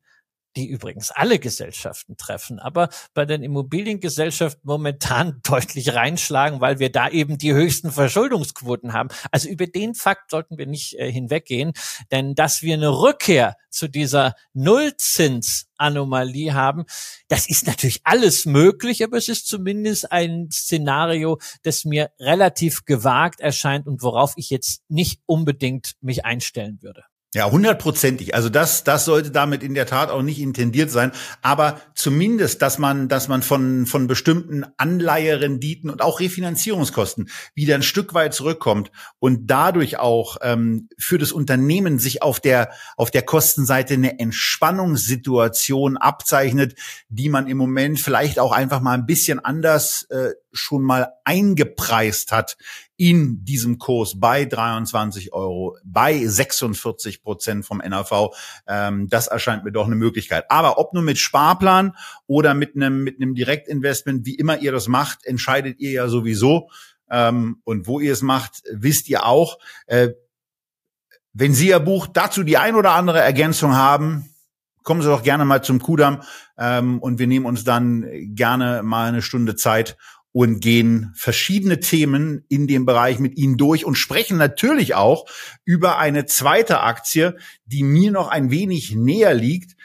[0.55, 7.09] die übrigens alle Gesellschaften treffen, aber bei den Immobiliengesellschaften momentan deutlich reinschlagen, weil wir da
[7.09, 9.09] eben die höchsten Verschuldungsquoten haben.
[9.31, 11.73] Also über den Fakt sollten wir nicht äh, hinweggehen,
[12.11, 16.85] denn dass wir eine Rückkehr zu dieser Nullzinsanomalie haben,
[17.29, 23.39] das ist natürlich alles möglich, aber es ist zumindest ein Szenario, das mir relativ gewagt
[23.39, 27.05] erscheint und worauf ich jetzt nicht unbedingt mich einstellen würde.
[27.33, 28.35] Ja, hundertprozentig.
[28.35, 31.13] Also das, das sollte damit in der Tat auch nicht intendiert sein.
[31.41, 37.83] Aber zumindest, dass man, dass man von, von bestimmten Anleiherenditen und auch Refinanzierungskosten wieder ein
[37.83, 43.21] Stück weit zurückkommt und dadurch auch ähm, für das Unternehmen sich auf der, auf der
[43.21, 46.75] Kostenseite eine Entspannungssituation abzeichnet,
[47.07, 52.33] die man im Moment vielleicht auch einfach mal ein bisschen anders äh, schon mal eingepreist
[52.33, 52.57] hat
[53.01, 58.29] in diesem Kurs bei 23 Euro, bei 46 Prozent vom NAV.
[58.67, 60.45] Ähm, das erscheint mir doch eine Möglichkeit.
[60.49, 61.95] Aber ob nur mit Sparplan
[62.27, 66.69] oder mit einem, mit einem Direktinvestment, wie immer ihr das macht, entscheidet ihr ja sowieso.
[67.09, 69.57] Ähm, und wo ihr es macht, wisst ihr auch.
[69.87, 70.09] Äh,
[71.33, 74.29] wenn Sie Ihr Buch dazu die ein oder andere Ergänzung haben,
[74.83, 76.21] kommen Sie doch gerne mal zum Kudam
[76.55, 79.97] ähm, und wir nehmen uns dann gerne mal eine Stunde Zeit
[80.33, 85.25] und gehen verschiedene Themen in dem Bereich mit Ihnen durch und sprechen natürlich auch
[85.65, 89.75] über eine zweite Aktie, die mir noch ein wenig näher liegt,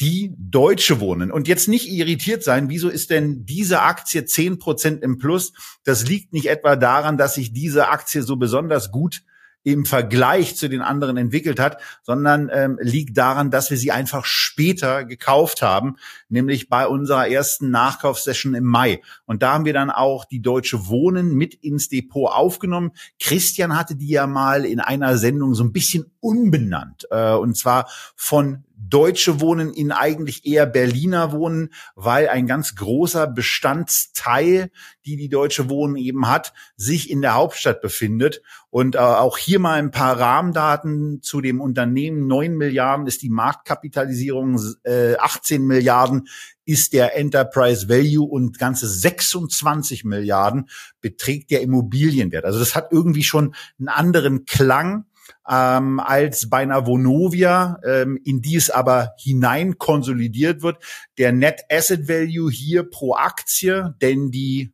[0.00, 1.32] die Deutsche Wohnen.
[1.32, 5.52] Und jetzt nicht irritiert sein, wieso ist denn diese Aktie zehn Prozent im Plus?
[5.82, 9.22] Das liegt nicht etwa daran, dass sich diese Aktie so besonders gut
[9.64, 14.24] im Vergleich zu den anderen entwickelt hat, sondern ähm, liegt daran, dass wir sie einfach
[14.24, 15.96] später gekauft haben,
[16.28, 19.02] nämlich bei unserer ersten Nachkaufsession im Mai.
[19.26, 22.92] Und da haben wir dann auch die Deutsche Wohnen mit ins Depot aufgenommen.
[23.20, 27.88] Christian hatte die ja mal in einer Sendung so ein bisschen umbenannt, äh, und zwar
[28.16, 34.70] von Deutsche Wohnen in eigentlich eher Berliner Wohnen, weil ein ganz großer Bestandsteil,
[35.04, 38.40] die die Deutsche Wohnen eben hat, sich in der Hauptstadt befindet.
[38.70, 42.26] Und äh, auch hier mal ein paar Rahmendaten zu dem Unternehmen.
[42.28, 46.28] Neun Milliarden ist die Marktkapitalisierung, äh, 18 Milliarden
[46.64, 50.68] ist der Enterprise Value und ganze 26 Milliarden
[51.00, 52.44] beträgt der Immobilienwert.
[52.44, 55.06] Also das hat irgendwie schon einen anderen Klang
[55.48, 60.82] ähm, als bei einer Vonovia, ähm, in die es aber hinein konsolidiert wird.
[61.16, 64.72] Der Net Asset Value hier pro Aktie, denn die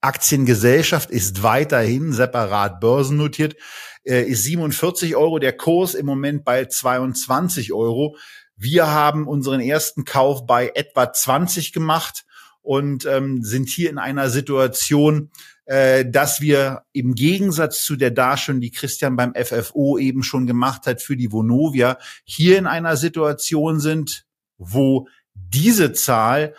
[0.00, 3.56] Aktiengesellschaft ist weiterhin separat börsennotiert,
[4.04, 8.16] äh, ist 47 Euro, der Kurs im Moment bei 22 Euro.
[8.56, 12.24] Wir haben unseren ersten Kauf bei etwa 20 gemacht
[12.62, 15.30] und ähm, sind hier in einer Situation,
[15.66, 20.86] äh, dass wir im Gegensatz zu der Darstellung, die Christian beim FFO eben schon gemacht
[20.86, 24.26] hat für die Vonovia, hier in einer Situation sind,
[24.58, 26.54] wo diese Zahl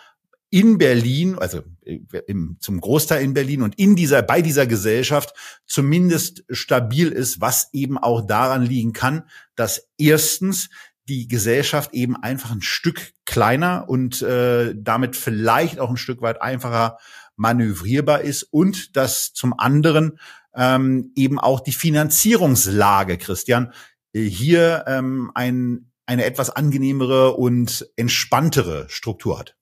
[0.50, 5.34] in Berlin, also im, zum Großteil in Berlin und in dieser, bei dieser Gesellschaft
[5.66, 9.24] zumindest stabil ist, was eben auch daran liegen kann,
[9.56, 10.70] dass erstens
[11.08, 16.40] die Gesellschaft eben einfach ein Stück kleiner und äh, damit vielleicht auch ein Stück weit
[16.42, 16.98] einfacher
[17.38, 20.18] manövrierbar ist und dass zum anderen
[20.54, 23.72] ähm, eben auch die Finanzierungslage, Christian,
[24.12, 29.57] äh, hier ähm, ein, eine etwas angenehmere und entspanntere Struktur hat.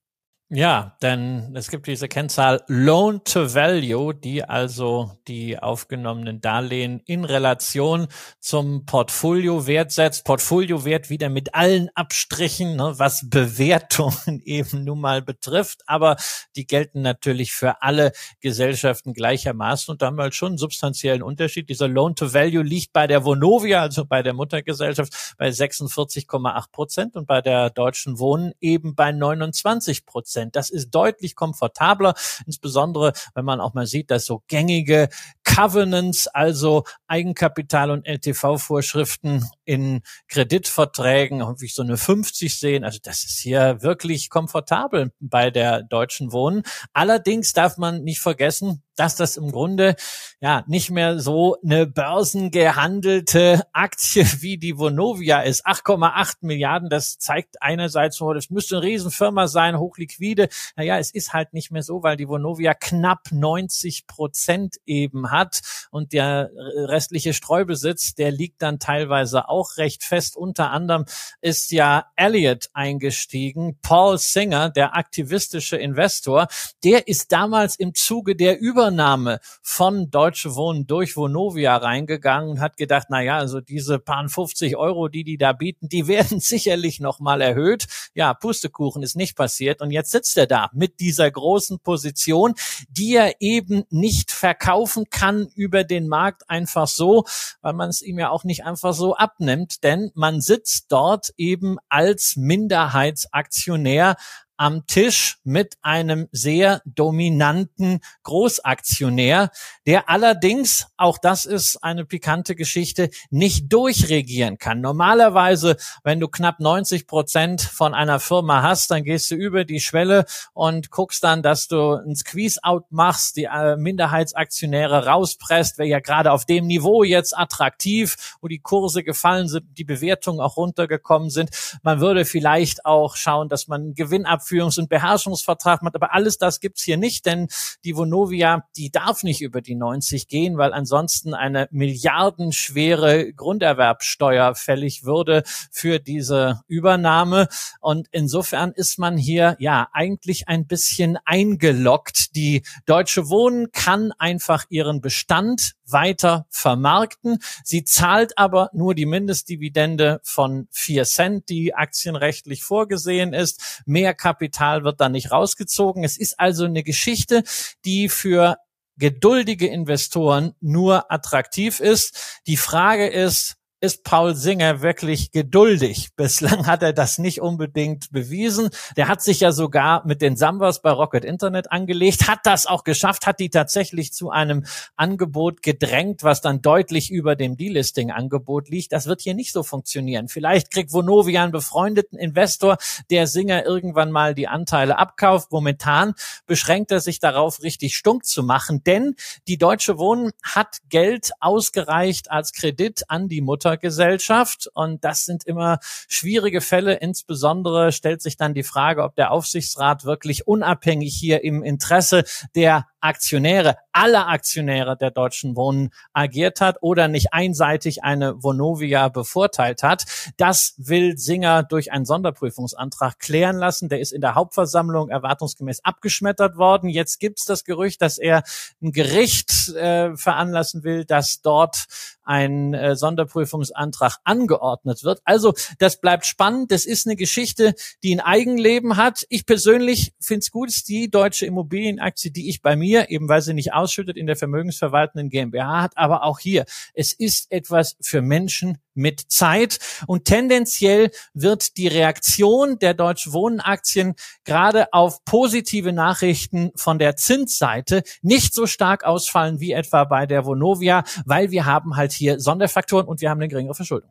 [0.49, 7.25] Ja, denn es gibt diese Kennzahl Loan to Value, die also die aufgenommenen Darlehen in
[7.25, 8.07] Relation
[8.39, 10.25] zum Portfoliowert setzt.
[10.25, 15.81] Portfoliowert wieder mit allen Abstrichen, ne, was Bewertungen eben nun mal betrifft.
[15.89, 16.15] Aber
[16.55, 19.91] die gelten natürlich für alle Gesellschaften gleichermaßen.
[19.91, 21.69] Und da haben wir halt schon einen substanziellen Unterschied.
[21.69, 27.17] Dieser Loan to Value liegt bei der Vonovia, also bei der Muttergesellschaft, bei 46,8 Prozent
[27.17, 30.36] und bei der Deutschen Wohnen eben bei 29 Prozent.
[30.37, 30.57] Prozent.
[30.57, 32.14] Das ist deutlich komfortabler,
[32.47, 35.09] insbesondere wenn man auch mal sieht, dass so gängige
[35.45, 42.85] Covenants, also Eigenkapital- und LTV-Vorschriften in Kreditverträgen wie so eine 50 sehen.
[42.85, 46.62] Also das ist hier wirklich komfortabel bei der Deutschen Wohnen.
[46.93, 49.95] Allerdings darf man nicht vergessen, dass das im Grunde
[50.41, 55.67] ja nicht mehr so eine börsengehandelte Aktie wie die Vonovia ist.
[55.67, 60.49] 8,8 Milliarden, das zeigt einerseits, oh, das müsste eine Riesenfirma sein, hochliquide.
[60.77, 65.61] Naja, es ist halt nicht mehr so, weil die Vonovia knapp 90 Prozent eben hat
[65.91, 70.37] und der restliche Streubesitz, der liegt dann teilweise auch recht fest.
[70.37, 71.07] Unter anderem
[71.41, 76.47] ist ja Elliott eingestiegen, Paul Singer, der aktivistische Investor,
[76.85, 82.61] der ist damals im Zuge der Über Übernahme von Deutsche Wohnen durch Vonovia reingegangen und
[82.61, 86.41] hat gedacht, na ja, also diese paar 50 Euro, die die da bieten, die werden
[86.41, 87.87] sicherlich noch mal erhöht.
[88.15, 92.55] Ja, Pustekuchen ist nicht passiert und jetzt sitzt er da mit dieser großen Position,
[92.91, 97.25] die er eben nicht verkaufen kann über den Markt einfach so,
[97.63, 99.46] weil man es ihm ja auch nicht einfach so abnimmt,
[99.83, 104.17] denn man sitzt dort eben als Minderheitsaktionär
[104.57, 109.51] am Tisch mit einem sehr dominanten Großaktionär,
[109.87, 114.81] der allerdings, auch das ist eine pikante Geschichte, nicht durchregieren kann.
[114.81, 119.81] Normalerweise, wenn du knapp 90 Prozent von einer Firma hast, dann gehst du über die
[119.81, 126.01] Schwelle und guckst dann, dass du ein Squeeze-out machst, die äh, Minderheitsaktionäre rauspresst, wäre ja
[126.01, 131.31] gerade auf dem Niveau jetzt attraktiv, wo die Kurse gefallen sind, die Bewertungen auch runtergekommen
[131.31, 131.51] sind.
[131.83, 135.95] Man würde vielleicht auch schauen, dass man Gewinn ab Abführungs- und Beherrschungsvertrag macht.
[135.95, 137.49] Aber alles das gibt's hier nicht, denn
[137.85, 145.05] die Vonovia, die darf nicht über die 90 gehen, weil ansonsten eine milliardenschwere Grunderwerbsteuer fällig
[145.05, 147.49] würde für diese Übernahme.
[147.81, 152.37] Und insofern ist man hier ja eigentlich ein bisschen eingeloggt.
[152.37, 157.39] Die Deutsche Wohnen kann einfach ihren Bestand weiter vermarkten.
[157.65, 163.83] Sie zahlt aber nur die Mindestdividende von vier Cent, die aktienrechtlich vorgesehen ist.
[163.87, 164.36] Mehr Kapital
[164.84, 166.05] wird da nicht rausgezogen.
[166.05, 167.43] Es ist also eine Geschichte,
[167.84, 168.57] die für
[168.99, 172.41] geduldige Investoren nur attraktiv ist.
[172.47, 173.57] Die Frage ist,
[173.87, 176.09] ist Paul Singer wirklich geduldig.
[176.16, 178.70] Bislang hat er das nicht unbedingt bewiesen.
[178.97, 182.82] Der hat sich ja sogar mit den Sambas bei Rocket Internet angelegt, hat das auch
[182.82, 184.66] geschafft, hat die tatsächlich zu einem
[184.97, 188.91] Angebot gedrängt, was dann deutlich über dem Delisting-Angebot liegt.
[188.91, 190.26] Das wird hier nicht so funktionieren.
[190.26, 192.78] Vielleicht kriegt Vonovia einen befreundeten Investor,
[193.09, 195.53] der Singer irgendwann mal die Anteile abkauft.
[195.53, 196.14] Momentan
[196.47, 199.14] beschränkt er sich darauf, richtig stunk zu machen, denn
[199.47, 204.68] die Deutsche Wohnen hat Geld ausgereicht als Kredit an die Mutter Muttergesellschaft.
[204.74, 206.95] Und das sind immer schwierige Fälle.
[206.95, 212.24] Insbesondere stellt sich dann die Frage, ob der Aufsichtsrat wirklich unabhängig hier im Interesse
[212.55, 219.83] der Aktionäre, alle Aktionäre der Deutschen Wohnen agiert hat oder nicht einseitig eine Vonovia bevorteilt
[219.83, 220.05] hat.
[220.37, 223.89] Das will Singer durch einen Sonderprüfungsantrag klären lassen.
[223.89, 226.89] Der ist in der Hauptversammlung erwartungsgemäß abgeschmettert worden.
[226.89, 228.43] Jetzt gibt es das Gerücht, dass er
[228.83, 231.87] ein Gericht äh, veranlassen will, dass dort
[232.27, 235.21] ein äh, Sonderprüfungsantrag angeordnet wird.
[235.25, 236.73] Also das bleibt spannend.
[236.73, 239.25] Das ist eine Geschichte, die ein Eigenleben hat.
[239.29, 243.55] Ich persönlich finde es gut, die deutsche Immobilienaktie, die ich bei mir, eben weil sie
[243.55, 245.93] nicht ausschüttet, in der vermögensverwaltenden GmbH hat.
[245.97, 249.79] Aber auch hier, es ist etwas für Menschen mit Zeit.
[250.07, 258.03] Und tendenziell wird die Reaktion der Deutsche Wohnenaktien gerade auf positive Nachrichten von der Zinsseite
[258.23, 263.07] nicht so stark ausfallen wie etwa bei der Vonovia, weil wir haben halt hier Sonderfaktoren
[263.07, 264.11] und wir haben eine geringere Verschuldung.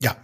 [0.00, 0.16] Ja,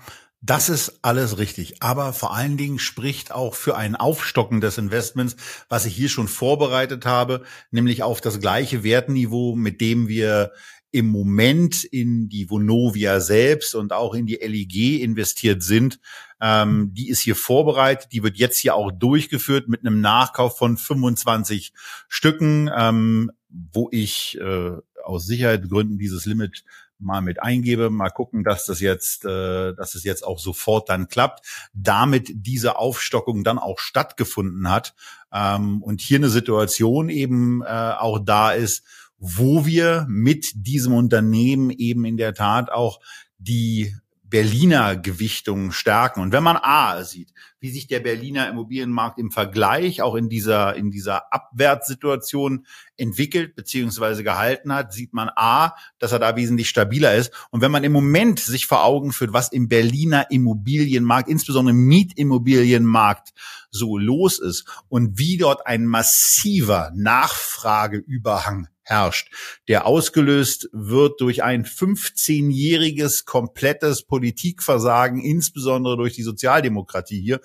[0.44, 1.82] das ist alles richtig.
[1.82, 5.36] Aber vor allen Dingen spricht auch für ein Aufstocken des Investments,
[5.70, 10.52] was ich hier schon vorbereitet habe, nämlich auf das gleiche Wertniveau, mit dem wir
[10.90, 15.98] im Moment in die Vonovia selbst und auch in die LIG investiert sind.
[16.40, 20.76] Ähm, die ist hier vorbereitet, die wird jetzt hier auch durchgeführt mit einem Nachkauf von
[20.76, 21.72] 25
[22.06, 24.72] Stücken, ähm, wo ich äh,
[25.02, 26.64] aus Sicherheitsgründen dieses Limit
[26.98, 31.08] mal mit eingebe, mal gucken, dass das jetzt, äh, dass es jetzt auch sofort dann
[31.08, 34.94] klappt, damit diese Aufstockung dann auch stattgefunden hat
[35.32, 37.66] ähm, und hier eine Situation eben äh,
[37.98, 38.84] auch da ist,
[39.18, 43.00] wo wir mit diesem Unternehmen eben in der Tat auch
[43.38, 43.94] die
[44.34, 46.20] Berliner Gewichtung stärken.
[46.20, 50.74] Und wenn man A sieht, wie sich der Berliner Immobilienmarkt im Vergleich auch in dieser,
[50.74, 52.66] in dieser Abwärtssituation
[52.96, 57.32] entwickelt beziehungsweise gehalten hat, sieht man A, dass er da wesentlich stabiler ist.
[57.52, 61.84] Und wenn man im Moment sich vor Augen führt, was im Berliner Immobilienmarkt, insbesondere im
[61.84, 63.34] Mietimmobilienmarkt
[63.70, 69.30] so los ist und wie dort ein massiver Nachfrageüberhang herrscht,
[69.68, 77.40] der ausgelöst wird durch ein 15-jähriges komplettes Politikversagen, insbesondere durch die Sozialdemokratie hier,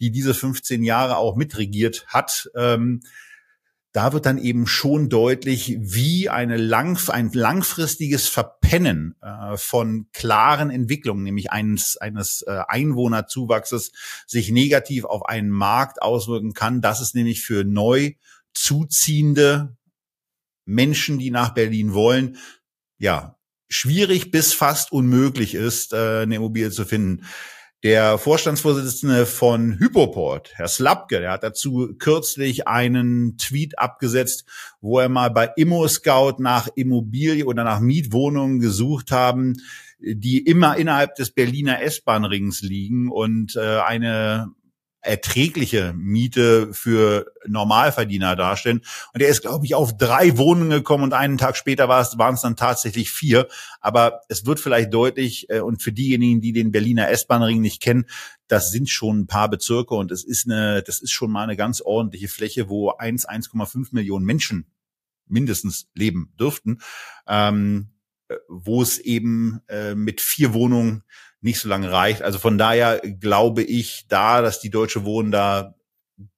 [0.00, 2.50] die diese 15 Jahre auch mitregiert hat.
[2.54, 3.02] Ähm,
[3.94, 10.70] da wird dann eben schon deutlich, wie eine lang, ein langfristiges Verpennen äh, von klaren
[10.70, 13.92] Entwicklungen, nämlich eines, eines äh, Einwohnerzuwachses,
[14.26, 16.80] sich negativ auf einen Markt auswirken kann.
[16.80, 18.14] Das ist nämlich für neu
[18.52, 19.76] zuziehende
[20.64, 22.36] Menschen, die nach Berlin wollen,
[22.98, 23.36] ja,
[23.68, 27.24] schwierig bis fast unmöglich ist, äh, eine Immobilie zu finden.
[27.82, 34.46] Der Vorstandsvorsitzende von Hypoport, Herr Slapke, der hat dazu kürzlich einen Tweet abgesetzt,
[34.80, 39.56] wo er mal bei ImmoScout nach Immobilie oder nach Mietwohnungen gesucht haben,
[39.98, 44.48] die immer innerhalb des Berliner S-Bahn-Rings liegen und äh, eine
[45.04, 48.82] erträgliche Miete für Normalverdiener darstellen.
[49.12, 52.40] Und er ist, glaube ich, auf drei Wohnungen gekommen und einen Tag später waren es
[52.40, 53.48] dann tatsächlich vier.
[53.80, 58.06] Aber es wird vielleicht deutlich, äh, und für diejenigen, die den Berliner S-Bahn-Ring nicht kennen,
[58.48, 61.56] das sind schon ein paar Bezirke und es ist eine, das ist schon mal eine
[61.56, 64.66] ganz ordentliche Fläche, wo 1, 1,5 Millionen Menschen
[65.26, 66.80] mindestens leben dürften,
[67.26, 67.93] ähm, äh,
[68.48, 71.02] wo es eben äh, mit vier Wohnungen
[71.40, 72.22] nicht so lange reicht.
[72.22, 75.74] Also von daher glaube ich da, dass die Deutsche Wohnen da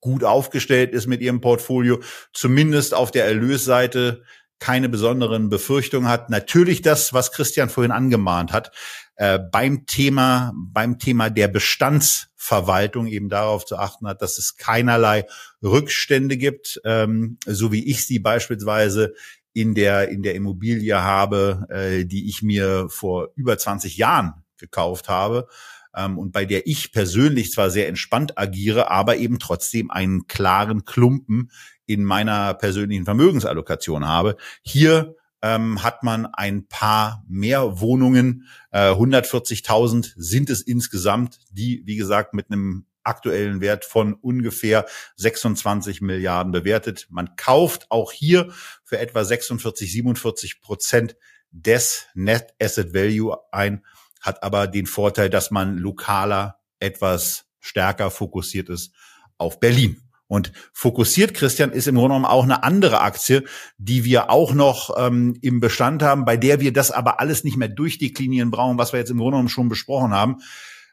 [0.01, 2.01] gut aufgestellt ist mit ihrem Portfolio,
[2.32, 4.22] zumindest auf der Erlösseite
[4.59, 6.30] keine besonderen Befürchtungen hat.
[6.30, 8.72] Natürlich das, was Christian vorhin angemahnt hat,
[9.16, 15.26] äh, beim Thema, beim Thema der Bestandsverwaltung eben darauf zu achten hat, dass es keinerlei
[15.62, 19.14] Rückstände gibt, ähm, so wie ich sie beispielsweise
[19.57, 25.09] in der, in der Immobilie habe, äh, die ich mir vor über 20 Jahren gekauft
[25.09, 25.48] habe
[25.96, 30.84] ähm, und bei der ich persönlich zwar sehr entspannt agiere, aber eben trotzdem einen klaren
[30.84, 31.50] Klumpen
[31.86, 34.36] in meiner persönlichen Vermögensallokation habe.
[34.61, 38.46] Hier ähm, hat man ein paar mehr Wohnungen.
[38.72, 44.86] Äh, 140.000 sind es insgesamt, die, wie gesagt, mit einem aktuellen Wert von ungefähr
[45.16, 47.07] 26 Milliarden bewertet.
[47.11, 48.52] Man kauft auch hier
[48.84, 51.16] für etwa 46, 47 Prozent
[51.50, 53.82] des Net Asset Value ein
[54.26, 58.92] hat aber den Vorteil, dass man lokaler etwas stärker fokussiert ist
[59.38, 60.02] auf Berlin.
[60.28, 63.44] Und fokussiert, Christian, ist im Grunde genommen auch eine andere Aktie,
[63.78, 67.57] die wir auch noch ähm, im Bestand haben, bei der wir das aber alles nicht
[67.57, 70.38] mehr durchdeklinieren brauchen, was wir jetzt im Grunde genommen schon besprochen haben.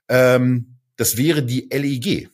[0.08, 2.30] Ähm, das wäre die LEG.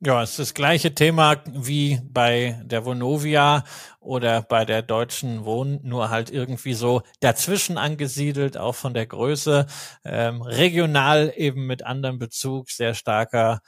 [0.00, 3.64] Ja, es ist das gleiche Thema wie bei der Vonovia
[3.98, 9.66] oder bei der Deutschen Wohn, nur halt irgendwie so dazwischen angesiedelt, auch von der Größe,
[10.04, 13.62] ähm, regional eben mit anderem Bezug, sehr starker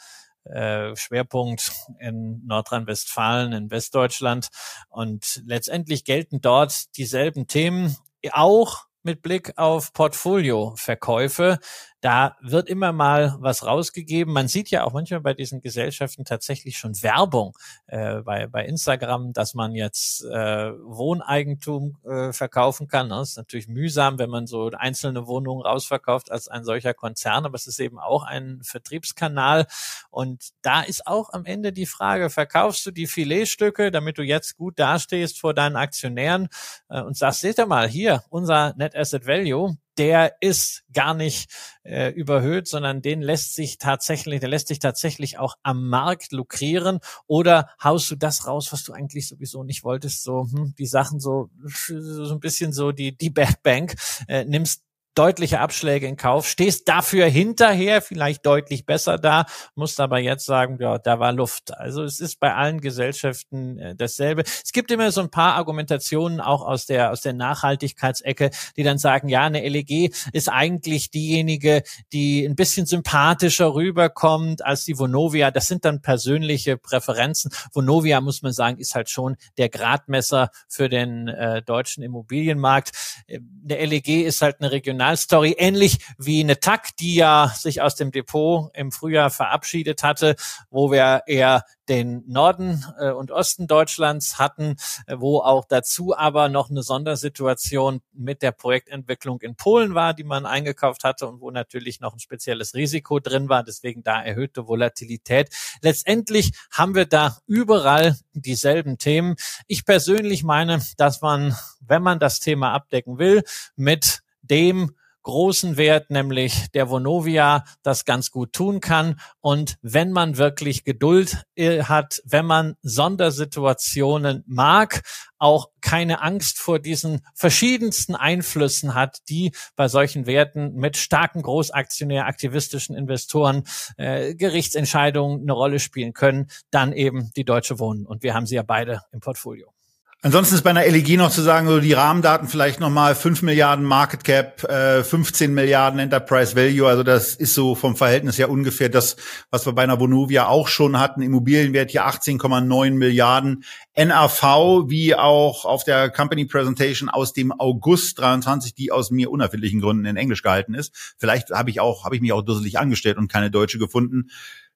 [0.44, 4.48] äh, Schwerpunkt in Nordrhein-Westfalen, in Westdeutschland.
[4.90, 7.96] Und letztendlich gelten dort dieselben Themen
[8.32, 11.58] auch mit Blick auf Portfolioverkäufe.
[12.00, 14.32] Da wird immer mal was rausgegeben.
[14.32, 17.56] Man sieht ja auch manchmal bei diesen Gesellschaften tatsächlich schon Werbung
[17.88, 23.08] äh, bei, bei Instagram, dass man jetzt äh, Wohneigentum äh, verkaufen kann.
[23.08, 27.56] Das ist natürlich mühsam, wenn man so einzelne Wohnungen rausverkauft als ein solcher Konzern, aber
[27.56, 29.66] es ist eben auch ein Vertriebskanal.
[30.10, 34.56] Und da ist auch am Ende die Frage, verkaufst du die Filetstücke, damit du jetzt
[34.56, 36.48] gut dastehst vor deinen Aktionären
[36.88, 41.50] äh, und sagst, seht ihr mal, hier, unser Net Asset Value, der ist gar nicht
[41.82, 47.00] äh, überhöht, sondern den lässt sich tatsächlich, der lässt sich tatsächlich auch am Markt lukrieren.
[47.26, 51.20] Oder haust du das raus, was du eigentlich sowieso nicht wolltest, so hm, die Sachen
[51.20, 53.94] so so ein bisschen so die die Bad Bank
[54.28, 54.82] äh, nimmst
[55.18, 60.78] deutliche Abschläge in Kauf, stehst dafür hinterher vielleicht deutlich besser da, musst aber jetzt sagen,
[60.80, 61.76] ja, da war Luft.
[61.76, 64.42] Also es ist bei allen Gesellschaften äh, dasselbe.
[64.42, 68.98] Es gibt immer so ein paar Argumentationen auch aus der aus der Nachhaltigkeitsecke, die dann
[68.98, 71.82] sagen, ja, eine LEG ist eigentlich diejenige,
[72.12, 75.50] die ein bisschen sympathischer rüberkommt als die Vonovia.
[75.50, 77.50] Das sind dann persönliche Präferenzen.
[77.72, 82.92] Vonovia muss man sagen, ist halt schon der Gradmesser für den äh, deutschen Immobilienmarkt.
[83.26, 87.80] Äh, eine LEG ist halt eine regionale Kriminalstory, ähnlich wie eine TAC, die ja sich
[87.82, 90.34] aus dem Depot im Frühjahr verabschiedet hatte,
[90.70, 94.76] wo wir eher den Norden äh, und Osten Deutschlands hatten,
[95.06, 100.24] äh, wo auch dazu aber noch eine Sondersituation mit der Projektentwicklung in Polen war, die
[100.24, 104.66] man eingekauft hatte und wo natürlich noch ein spezielles Risiko drin war, deswegen da erhöhte
[104.66, 105.48] Volatilität.
[105.80, 109.36] Letztendlich haben wir da überall dieselben Themen.
[109.68, 113.44] Ich persönlich meine, dass man, wenn man das Thema abdecken will,
[113.76, 114.92] mit dem
[115.28, 119.20] großen Wert, nämlich der Vonovia, das ganz gut tun kann.
[119.40, 125.02] Und wenn man wirklich Geduld äh, hat, wenn man Sondersituationen mag,
[125.36, 132.24] auch keine Angst vor diesen verschiedensten Einflüssen hat, die bei solchen Werten mit starken Großaktionär,
[132.24, 133.64] aktivistischen Investoren,
[133.98, 138.06] äh, Gerichtsentscheidungen eine Rolle spielen können, dann eben die Deutsche Wohnen.
[138.06, 139.74] Und wir haben sie ja beide im Portfolio.
[140.20, 143.84] Ansonsten ist bei einer LEG noch zu sagen, so die Rahmendaten vielleicht nochmal 5 Milliarden
[143.84, 146.88] Market Cap, äh, 15 Milliarden Enterprise Value.
[146.88, 149.14] Also das ist so vom Verhältnis her ungefähr das,
[149.52, 151.22] was wir bei einer Vonovia auch schon hatten.
[151.22, 153.62] Immobilienwert hier 18,9 Milliarden.
[153.96, 159.80] NAV, wie auch auf der Company Presentation aus dem August 23, die aus mir unerfindlichen
[159.80, 161.14] Gründen in Englisch gehalten ist.
[161.16, 164.30] Vielleicht habe ich auch, habe ich mich auch dusselig angestellt und keine deutsche gefunden.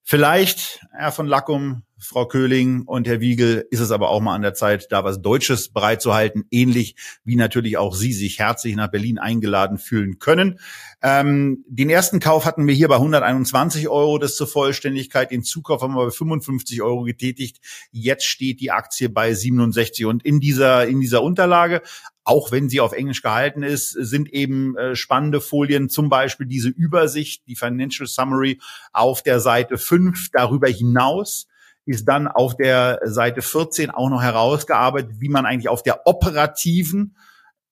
[0.05, 4.43] Vielleicht, Herr von Lackum, Frau Köhling und Herr Wiegel, ist es aber auch mal an
[4.43, 9.19] der Zeit, da was Deutsches bereitzuhalten, ähnlich wie natürlich auch Sie sich herzlich nach Berlin
[9.19, 10.59] eingeladen fühlen können.
[11.01, 15.31] Ähm, den ersten Kauf hatten wir hier bei 121 Euro, das zur Vollständigkeit.
[15.31, 17.61] Den Zukauf haben wir bei 55 Euro getätigt.
[17.93, 21.83] Jetzt steht die Aktie bei 67 und in dieser, in dieser Unterlage
[22.25, 26.69] auch wenn sie auf Englisch gehalten ist, sind eben äh, spannende Folien, zum Beispiel diese
[26.69, 28.61] Übersicht, die Financial Summary
[28.93, 30.31] auf der Seite 5.
[30.33, 31.49] Darüber hinaus
[31.85, 37.16] ist dann auf der Seite 14 auch noch herausgearbeitet, wie man eigentlich auf der operativen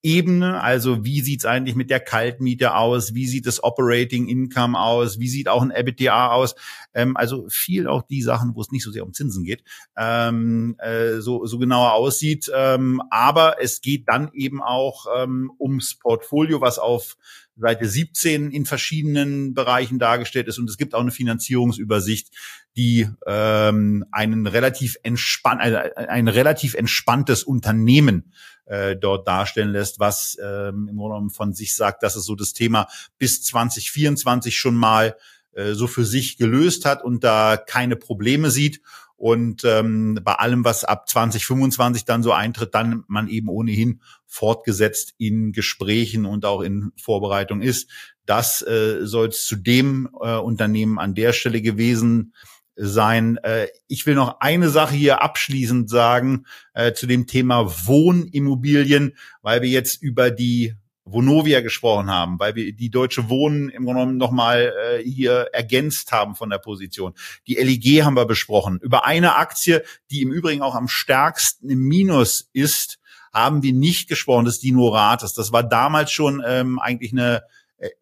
[0.02, 5.18] Ebene, also wie sieht's eigentlich mit der Kaltmiete aus, wie sieht das Operating Income aus,
[5.18, 6.54] wie sieht auch ein EBITDA aus,
[6.94, 9.62] ähm, also viel auch die Sachen, wo es nicht so sehr um Zinsen geht,
[9.98, 15.98] ähm, äh, so, so genauer aussieht, ähm, aber es geht dann eben auch ähm, ums
[15.98, 17.18] Portfolio, was auf
[17.60, 22.28] Seite 17 in verschiedenen Bereichen dargestellt ist und es gibt auch eine Finanzierungsübersicht,
[22.76, 28.32] die ähm, einen relativ entspannt, ein, ein relativ entspanntes Unternehmen
[28.66, 32.34] äh, dort darstellen lässt, was ähm, im Grunde genommen von sich sagt, dass es so
[32.34, 32.88] das Thema
[33.18, 35.16] bis 2024 schon mal
[35.52, 38.80] äh, so für sich gelöst hat und da keine Probleme sieht.
[39.20, 45.12] Und ähm, bei allem, was ab 2025 dann so eintritt, dann man eben ohnehin fortgesetzt
[45.18, 47.90] in Gesprächen und auch in Vorbereitung ist.
[48.24, 52.32] Das äh, soll es zu dem äh, Unternehmen an der Stelle gewesen
[52.76, 53.36] sein.
[53.42, 59.60] Äh, ich will noch eine Sache hier abschließend sagen äh, zu dem Thema Wohnimmobilien, weil
[59.60, 60.76] wir jetzt über die
[61.12, 66.12] Vonovia gesprochen haben, weil wir die Deutsche Wohnen im Grunde genommen nochmal äh, hier ergänzt
[66.12, 67.14] haben von der Position.
[67.46, 68.78] Die LEG haben wir besprochen.
[68.80, 72.98] Über eine Aktie, die im Übrigen auch am stärksten im Minus ist,
[73.32, 75.34] haben wir nicht gesprochen, das ist die Noratis.
[75.34, 77.42] Das war damals schon ähm, eigentlich eine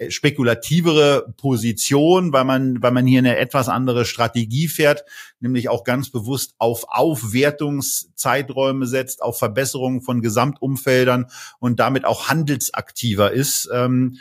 [0.08, 5.04] spekulativere Position, weil man, weil man hier eine etwas andere Strategie fährt,
[5.40, 11.26] nämlich auch ganz bewusst auf Aufwertungszeiträume setzt, auf Verbesserungen von Gesamtumfeldern
[11.60, 13.68] und damit auch handelsaktiver ist.
[13.72, 14.18] Ähm,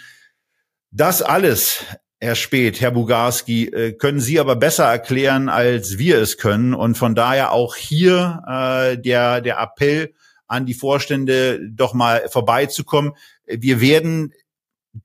[0.91, 1.83] das alles
[2.19, 6.73] Herr Speth, Herr Bugarski, äh, können Sie aber besser erklären, als wir es können.
[6.73, 10.13] Und von daher auch hier äh, der, der Appell
[10.47, 13.13] an die Vorstände, doch mal vorbeizukommen.
[13.45, 14.33] Wir werden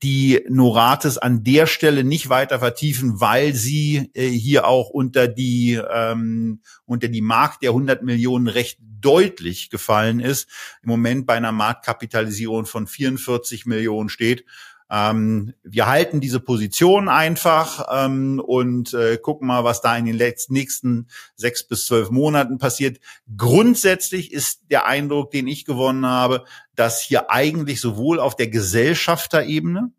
[0.01, 5.79] die Norates an der Stelle nicht weiter vertiefen, weil sie äh, hier auch unter die
[5.91, 10.49] ähm, unter die Markt der 100 Millionen recht deutlich gefallen ist.
[10.81, 14.45] Im Moment bei einer Marktkapitalisierung von 44 Millionen steht.
[14.93, 20.15] Ähm, wir halten diese Position einfach ähm, und äh, gucken mal, was da in den
[20.15, 22.99] letzten, nächsten sechs bis zwölf Monaten passiert.
[23.35, 29.91] Grundsätzlich ist der Eindruck, den ich gewonnen habe, dass hier eigentlich sowohl auf der Gesellschafterebene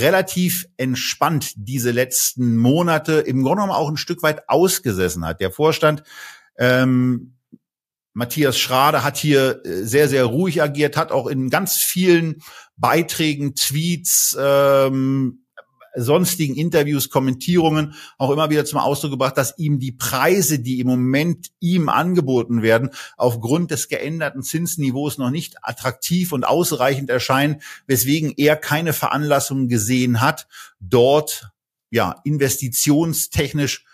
[0.00, 5.40] relativ entspannt diese letzten Monate im Grunde genommen auch ein Stück weit ausgesessen hat.
[5.40, 6.02] Der Vorstand
[6.58, 7.34] ähm,
[8.14, 12.42] Matthias Schrade hat hier äh, sehr, sehr ruhig agiert, hat auch in ganz vielen
[12.76, 15.41] Beiträgen, Tweets, ähm,
[15.94, 20.86] sonstigen Interviews, Kommentierungen auch immer wieder zum Ausdruck gebracht, dass ihm die Preise, die im
[20.86, 28.32] Moment ihm angeboten werden, aufgrund des geänderten Zinsniveaus noch nicht attraktiv und ausreichend erscheinen, weswegen
[28.36, 30.48] er keine Veranlassung gesehen hat,
[30.80, 31.50] dort
[31.90, 33.84] ja investitionstechnisch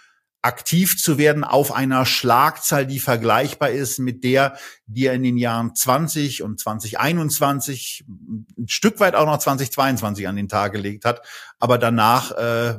[0.49, 5.36] aktiv zu werden auf einer Schlagzahl, die vergleichbar ist mit der, die er in den
[5.36, 11.20] Jahren 20 und 2021, ein Stück weit auch noch 2022 an den Tag gelegt hat.
[11.59, 12.78] Aber danach äh,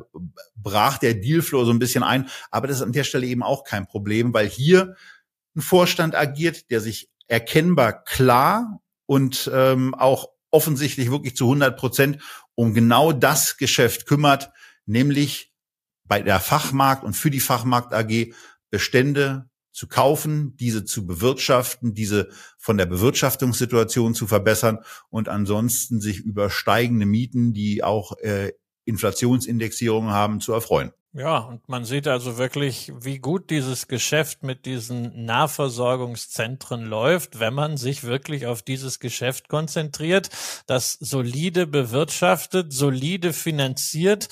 [0.55, 2.28] brach der Dealflow so ein bisschen ein.
[2.49, 4.95] Aber das ist an der Stelle eben auch kein Problem, weil hier
[5.55, 12.17] ein Vorstand agiert, der sich erkennbar klar und ähm, auch offensichtlich wirklich zu 100 Prozent
[12.55, 14.49] um genau das Geschäft kümmert,
[14.88, 15.53] nämlich
[16.10, 18.34] bei der Fachmarkt und für die Fachmarkt AG
[18.70, 24.80] Bestände zu kaufen, diese zu bewirtschaften, diese von der Bewirtschaftungssituation zu verbessern
[25.10, 28.51] und ansonsten sich über steigende Mieten, die auch äh,
[28.84, 30.91] Inflationsindexierungen haben, zu erfreuen.
[31.14, 37.55] Ja, und man sieht also wirklich, wie gut dieses Geschäft mit diesen Nahversorgungszentren läuft, wenn
[37.55, 40.30] man sich wirklich auf dieses Geschäft konzentriert,
[40.68, 44.30] das solide bewirtschaftet, solide finanziert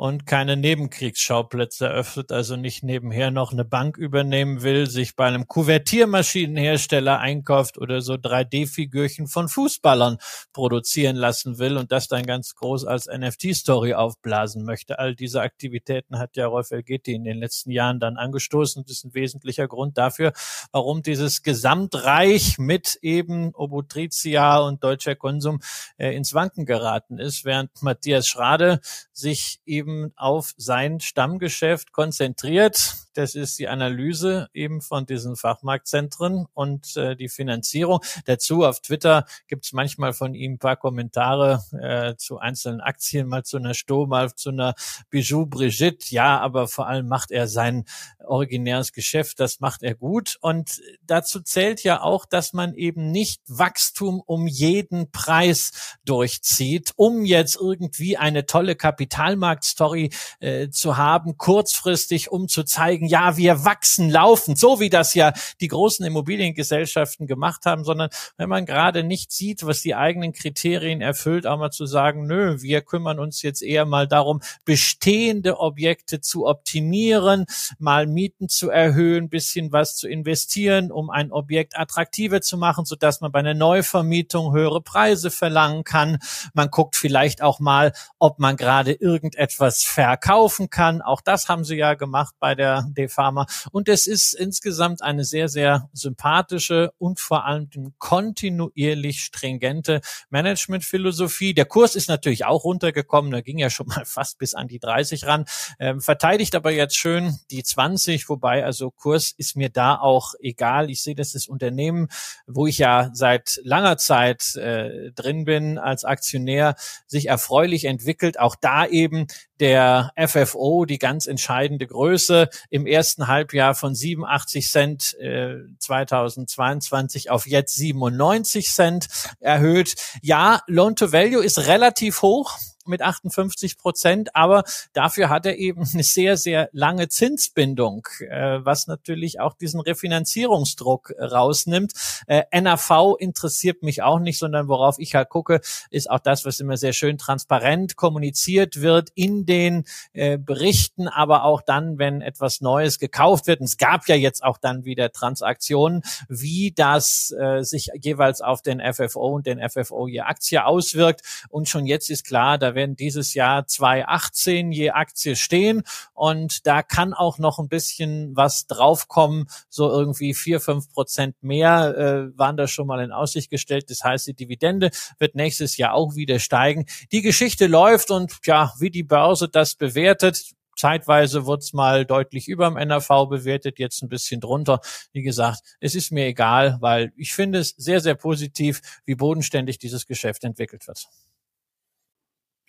[0.00, 5.46] und keine Nebenkriegsschauplätze eröffnet, also nicht nebenher noch eine Bank übernehmen will, sich bei einem
[5.46, 10.16] Kuvertiermaschinenhersteller einkauft oder so 3D-Figürchen von Fußballern
[10.54, 14.98] produzieren lassen will und das dann ganz groß als NFT-Story aufblasen möchte.
[14.98, 18.84] All diese Aktivitäten hat ja Rolf Elgetti in den letzten Jahren dann angestoßen.
[18.84, 20.32] Das ist ein wesentlicher Grund dafür,
[20.72, 25.60] warum dieses Gesamtreich mit eben Obutrizia und deutscher Konsum
[25.98, 28.80] äh, ins Wanken geraten ist, während Matthias Schrade
[29.12, 32.94] sich eben eben auf sein Stammgeschäft konzentriert.
[33.14, 38.00] Das ist die Analyse eben von diesen Fachmarktzentren und äh, die Finanzierung.
[38.24, 43.28] Dazu auf Twitter gibt es manchmal von ihm ein paar Kommentare äh, zu einzelnen Aktien,
[43.28, 44.74] mal zu einer Sto, mal zu einer
[45.10, 46.06] Bijou Brigitte.
[46.10, 47.84] Ja, aber vor allem macht er sein
[48.24, 50.36] originäres Geschäft, das macht er gut.
[50.40, 57.24] Und dazu zählt ja auch, dass man eben nicht Wachstum um jeden Preis durchzieht, um
[57.24, 64.10] jetzt irgendwie eine tolle Kapitalmarktstory äh, zu haben, kurzfristig, um zu zeigen, ja, wir wachsen
[64.10, 69.32] laufend, so wie das ja die großen Immobiliengesellschaften gemacht haben, sondern wenn man gerade nicht
[69.32, 73.62] sieht, was die eigenen Kriterien erfüllt, auch mal zu sagen, nö, wir kümmern uns jetzt
[73.62, 77.46] eher mal darum, bestehende Objekte zu optimieren,
[77.78, 82.96] mal Mieten zu erhöhen, bisschen was zu investieren, um ein Objekt attraktiver zu machen, so
[82.96, 86.18] dass man bei einer Neuvermietung höhere Preise verlangen kann.
[86.54, 91.02] Man guckt vielleicht auch mal, ob man gerade irgendetwas verkaufen kann.
[91.02, 93.46] Auch das haben sie ja gemacht bei der Pharma.
[93.72, 97.68] Und es ist insgesamt eine sehr, sehr sympathische und vor allem
[97.98, 101.54] kontinuierlich stringente Managementphilosophie.
[101.54, 104.78] Der Kurs ist natürlich auch runtergekommen, da ging ja schon mal fast bis an die
[104.78, 105.44] 30 ran,
[105.78, 110.90] ähm, verteidigt aber jetzt schön die 20, wobei also Kurs ist mir da auch egal.
[110.90, 112.08] Ich sehe, dass das Unternehmen,
[112.46, 116.74] wo ich ja seit langer Zeit äh, drin bin als Aktionär,
[117.06, 118.38] sich erfreulich entwickelt.
[118.38, 119.26] Auch da eben
[119.60, 127.46] der FFO, die ganz entscheidende Größe, im ersten Halbjahr von 87 Cent äh, 2022 auf
[127.46, 129.08] jetzt 97 Cent
[129.38, 129.94] erhöht.
[130.22, 132.58] Ja, Loan to Value ist relativ hoch
[132.90, 138.86] mit 58 Prozent, aber dafür hat er eben eine sehr, sehr lange Zinsbindung, äh, was
[138.86, 141.92] natürlich auch diesen Refinanzierungsdruck rausnimmt.
[142.26, 145.60] Äh, NAV interessiert mich auch nicht, sondern worauf ich halt gucke,
[145.90, 151.44] ist auch das, was immer sehr schön transparent kommuniziert wird in den äh, Berichten, aber
[151.44, 153.60] auch dann, wenn etwas Neues gekauft wird.
[153.60, 158.62] Und es gab ja jetzt auch dann wieder Transaktionen, wie das äh, sich jeweils auf
[158.62, 161.22] den FFO und den FFO je Aktie auswirkt.
[161.48, 165.82] Und schon jetzt ist klar, da werden dieses Jahr 2,18 je Aktie stehen
[166.14, 171.96] und da kann auch noch ein bisschen was draufkommen, so irgendwie vier, fünf Prozent mehr
[171.96, 173.90] äh, waren da schon mal in Aussicht gestellt.
[173.90, 176.86] Das heißt, die Dividende wird nächstes Jahr auch wieder steigen.
[177.12, 182.48] Die Geschichte läuft und ja, wie die Börse das bewertet, Zeitweise wurde es mal deutlich
[182.48, 184.80] über dem NRV bewertet, jetzt ein bisschen drunter.
[185.12, 189.78] Wie gesagt, es ist mir egal, weil ich finde es sehr, sehr positiv, wie bodenständig
[189.78, 191.06] dieses Geschäft entwickelt wird.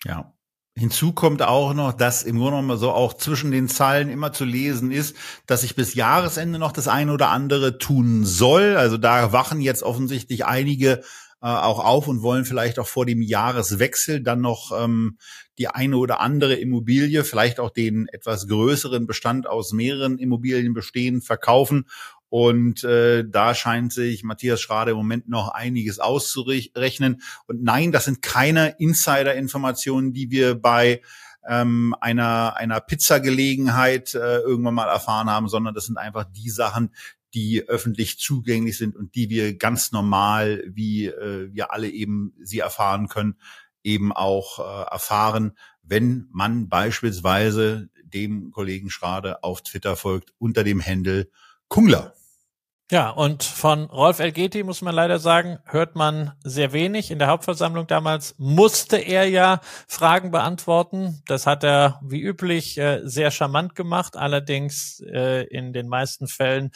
[0.04, 0.32] Ja.
[0.74, 4.46] Hinzu kommt auch noch, dass im Grunde genommen so auch zwischen den Zeilen immer zu
[4.46, 5.14] lesen ist,
[5.46, 8.76] dass sich bis Jahresende noch das eine oder andere tun soll.
[8.76, 11.02] Also da wachen jetzt offensichtlich einige
[11.42, 15.18] äh, auch auf und wollen vielleicht auch vor dem Jahreswechsel dann noch ähm,
[15.58, 21.20] die eine oder andere Immobilie, vielleicht auch den etwas größeren Bestand aus mehreren Immobilien bestehen,
[21.20, 21.86] verkaufen
[22.32, 27.20] und äh, da scheint sich Matthias Schrade im Moment noch einiges auszurechnen.
[27.46, 31.02] Und nein, das sind keine Insider-Informationen, die wir bei
[31.46, 36.94] ähm, einer, einer Pizzagelegenheit äh, irgendwann mal erfahren haben, sondern das sind einfach die Sachen,
[37.34, 42.60] die öffentlich zugänglich sind und die wir ganz normal, wie äh, wir alle eben sie
[42.60, 43.36] erfahren können,
[43.82, 45.52] eben auch äh, erfahren,
[45.82, 51.30] wenn man beispielsweise dem Kollegen Schrade auf Twitter folgt unter dem Händel
[51.68, 52.14] Kungler.
[52.92, 57.10] Ja, und von Rolf Elgeti muss man leider sagen, hört man sehr wenig.
[57.10, 61.22] In der Hauptversammlung damals musste er ja Fragen beantworten.
[61.24, 66.70] Das hat er wie üblich äh, sehr charmant gemacht, allerdings äh, in den meisten Fällen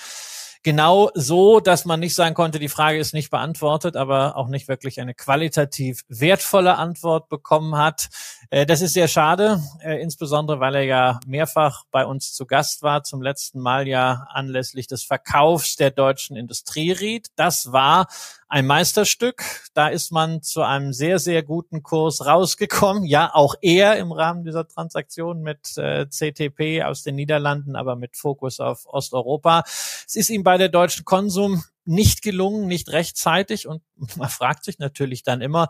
[0.62, 4.68] genau so, dass man nicht sagen konnte, die Frage ist nicht beantwortet, aber auch nicht
[4.68, 8.08] wirklich eine qualitativ wertvolle Antwort bekommen hat.
[8.50, 12.82] Äh, das ist sehr schade, äh, insbesondere weil er ja mehrfach bei uns zu Gast
[12.82, 17.28] war, zum letzten Mal ja anlässlich des Verkaufs der deutschen Industrieried.
[17.36, 18.06] Das war
[18.48, 19.42] ein Meisterstück.
[19.74, 23.04] Da ist man zu einem sehr, sehr guten Kurs rausgekommen.
[23.04, 28.16] Ja, auch er im Rahmen dieser Transaktion mit äh, CTP aus den Niederlanden, aber mit
[28.16, 29.64] Fokus auf Osteuropa.
[29.66, 33.82] Es ist ihm bei der deutschen Konsum nicht gelungen, nicht rechtzeitig und
[34.16, 35.68] man fragt sich natürlich dann immer,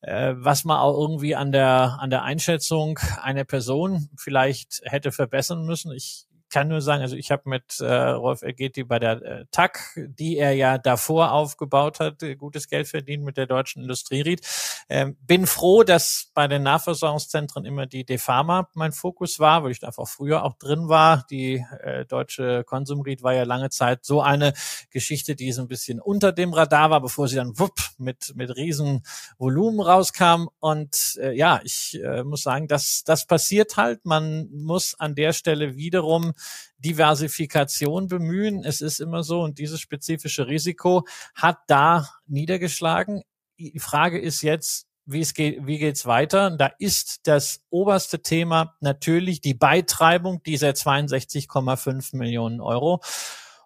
[0.00, 5.64] äh, was man auch irgendwie an der an der Einschätzung einer Person vielleicht hätte verbessern
[5.64, 5.92] müssen.
[5.92, 9.80] Ich kann nur sagen, also ich habe mit äh, Rolf Elgeti bei der äh, TAC,
[9.96, 14.46] die er ja davor aufgebaut hat, äh, gutes Geld verdient mit der deutschen Industrieried.
[14.88, 19.80] Ähm, bin froh, dass bei den Nahversorgungszentren immer die Defama mein Fokus war, weil ich
[19.80, 21.26] da einfach früher auch drin war.
[21.30, 24.52] Die äh, deutsche Konsumried war ja lange Zeit so eine
[24.90, 28.54] Geschichte, die so ein bisschen unter dem Radar war, bevor sie dann wupp mit mit
[28.54, 29.02] riesen
[29.38, 30.48] Volumen rauskam.
[30.60, 34.04] Und äh, ja, ich äh, muss sagen, dass das passiert halt.
[34.04, 36.34] Man muss an der Stelle wiederum
[36.78, 38.64] Diversifikation bemühen.
[38.64, 43.22] Es ist immer so und dieses spezifische Risiko hat da niedergeschlagen.
[43.58, 46.50] Die Frage ist jetzt, wie es geht, wie geht's weiter?
[46.50, 53.00] Da ist das oberste Thema natürlich die Beitreibung dieser 62,5 Millionen Euro.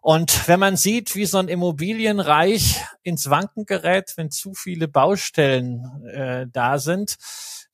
[0.01, 5.85] Und wenn man sieht, wie so ein Immobilienreich ins Wanken gerät, wenn zu viele Baustellen
[6.07, 7.17] äh, da sind,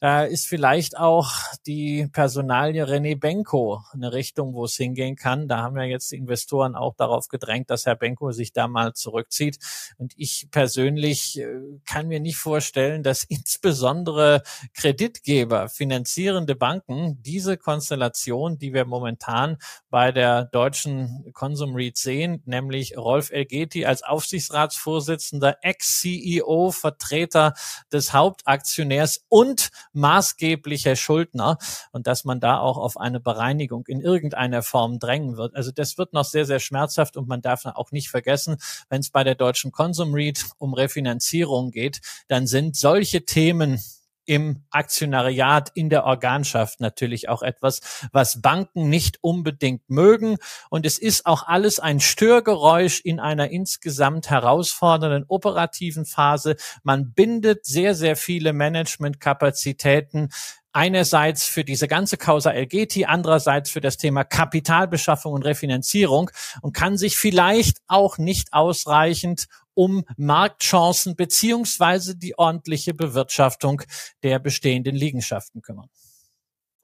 [0.03, 1.30] da ist vielleicht auch
[1.64, 5.46] die Personalie René Benko eine Richtung, wo es hingehen kann.
[5.46, 8.94] Da haben ja jetzt die Investoren auch darauf gedrängt, dass Herr Benko sich da mal
[8.94, 9.59] zurückzieht.
[9.98, 11.46] Und ich persönlich äh,
[11.86, 14.42] kann mir nicht vorstellen, dass insbesondere
[14.74, 19.57] Kreditgeber, finanzierende Banken diese Konstellation, die wir momentan
[19.88, 27.55] bei der deutschen Consum REIT sehen, nämlich Rolf Elgeti als Aufsichtsratsvorsitzender, Ex-CEO, Vertreter
[27.92, 31.59] des Hauptaktionärs und maßgeblicher Schuldner
[31.93, 35.55] und dass man da auch auf eine Bereinigung in irgendeiner Form drängen wird.
[35.55, 38.57] Also das wird noch sehr, sehr schmerzhaft und man darf auch nicht vergessen,
[38.88, 43.80] wenn es bei der deutschen Consum Read um Refinanzierung geht, dann sind solche Themen
[44.24, 47.80] im Aktionariat, in der Organschaft natürlich auch etwas,
[48.12, 50.36] was Banken nicht unbedingt mögen.
[50.70, 56.56] Und es ist auch alles ein Störgeräusch in einer insgesamt herausfordernden operativen Phase.
[56.82, 60.30] Man bindet sehr, sehr viele Managementkapazitäten
[60.72, 66.96] einerseits für diese ganze Causa Elgeti, andererseits für das Thema Kapitalbeschaffung und Refinanzierung und kann
[66.96, 73.82] sich vielleicht auch nicht ausreichend um Marktchancen beziehungsweise die ordentliche Bewirtschaftung
[74.22, 75.88] der bestehenden Liegenschaften kümmern.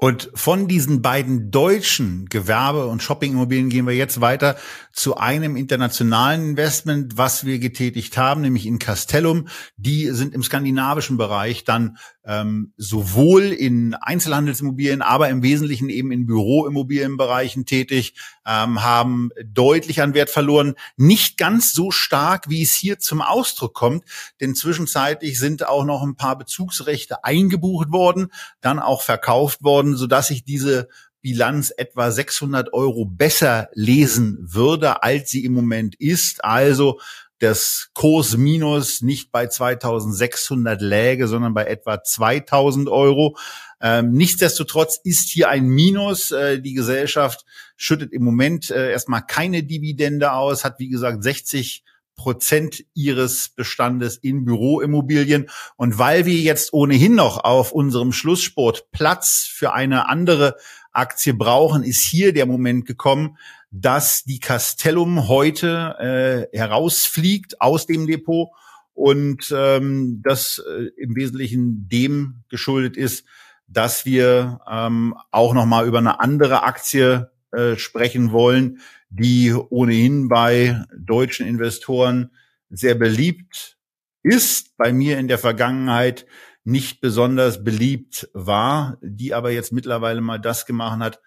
[0.01, 4.57] Und von diesen beiden deutschen Gewerbe- und Shoppingimmobilien gehen wir jetzt weiter
[4.93, 9.49] zu einem internationalen Investment, was wir getätigt haben, nämlich in Castellum.
[9.77, 16.27] Die sind im skandinavischen Bereich dann ähm, sowohl in Einzelhandelsimmobilien, aber im Wesentlichen eben in
[16.27, 18.15] Büroimmobilienbereichen tätig,
[18.47, 20.75] ähm, haben deutlich an Wert verloren.
[20.97, 24.05] Nicht ganz so stark, wie es hier zum Ausdruck kommt,
[24.41, 28.31] denn zwischenzeitlich sind auch noch ein paar Bezugsrechte eingebucht worden,
[28.61, 30.89] dann auch verkauft worden, sodass sich diese
[31.21, 36.45] Bilanz etwa 600 Euro besser lesen würde, als sie im Moment ist.
[36.45, 37.01] Also
[37.41, 43.37] das Kurs minus nicht bei 2600 läge, sondern bei etwa 2000 Euro.
[43.81, 46.33] Ähm, nichtsdestotrotz ist hier ein Minus.
[46.33, 47.45] Äh, die Gesellschaft
[47.77, 51.85] schüttet im Moment äh, erstmal keine Dividende aus, hat wie gesagt 60
[52.19, 55.49] Prozent ihres Bestandes in Büroimmobilien.
[55.77, 60.57] Und weil wir jetzt ohnehin noch auf unserem Schlusssport Platz für eine andere
[60.93, 63.39] Aktie brauchen, ist hier der Moment gekommen,
[63.71, 68.49] dass die Castellum heute äh, herausfliegt aus dem Depot
[68.95, 73.25] und ähm, das äh, im Wesentlichen dem geschuldet ist,
[73.69, 78.81] dass wir ähm, auch noch mal über eine andere Aktie äh, sprechen wollen,
[79.11, 82.31] die ohnehin bei deutschen Investoren
[82.71, 83.79] sehr beliebt
[84.23, 86.27] ist, bei mir in der Vergangenheit
[86.65, 91.21] nicht besonders beliebt war, die aber jetzt mittlerweile mal das gemacht hat,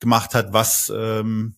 [0.00, 1.56] gemacht hat, was ähm,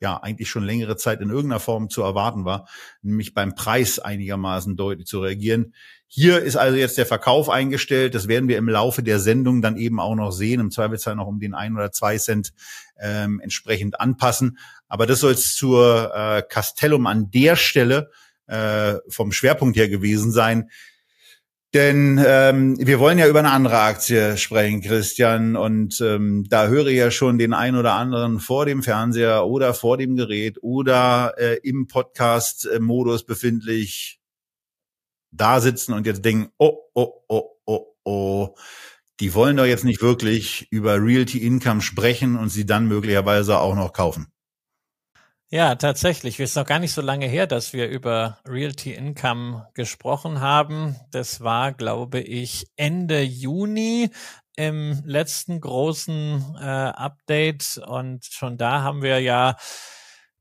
[0.00, 2.68] ja eigentlich schon längere Zeit in irgendeiner Form zu erwarten war,
[3.00, 5.74] nämlich beim Preis einigermaßen deutlich zu reagieren.
[6.06, 8.14] Hier ist also jetzt der Verkauf eingestellt.
[8.14, 10.60] Das werden wir im Laufe der Sendung dann eben auch noch sehen.
[10.60, 12.52] Im Zweifelsfall noch um den ein oder zwei Cent
[13.00, 14.58] ähm, entsprechend anpassen.
[14.94, 18.12] Aber das soll es zur äh, Castellum an der Stelle
[18.46, 20.70] äh, vom Schwerpunkt her gewesen sein.
[21.72, 25.56] Denn ähm, wir wollen ja über eine andere Aktie sprechen, Christian.
[25.56, 29.74] Und ähm, da höre ich ja schon den ein oder anderen vor dem Fernseher oder
[29.74, 34.20] vor dem Gerät oder äh, im Podcast-Modus befindlich
[35.32, 38.54] da sitzen und jetzt denken, oh, oh, oh, oh, oh,
[39.18, 43.74] die wollen doch jetzt nicht wirklich über Realty Income sprechen und sie dann möglicherweise auch
[43.74, 44.28] noch kaufen.
[45.54, 46.40] Ja, tatsächlich.
[46.40, 50.96] Es ist noch gar nicht so lange her, dass wir über Realty Income gesprochen haben.
[51.12, 54.10] Das war, glaube ich, Ende Juni
[54.56, 57.80] im letzten großen äh, Update.
[57.86, 59.54] Und schon da haben wir ja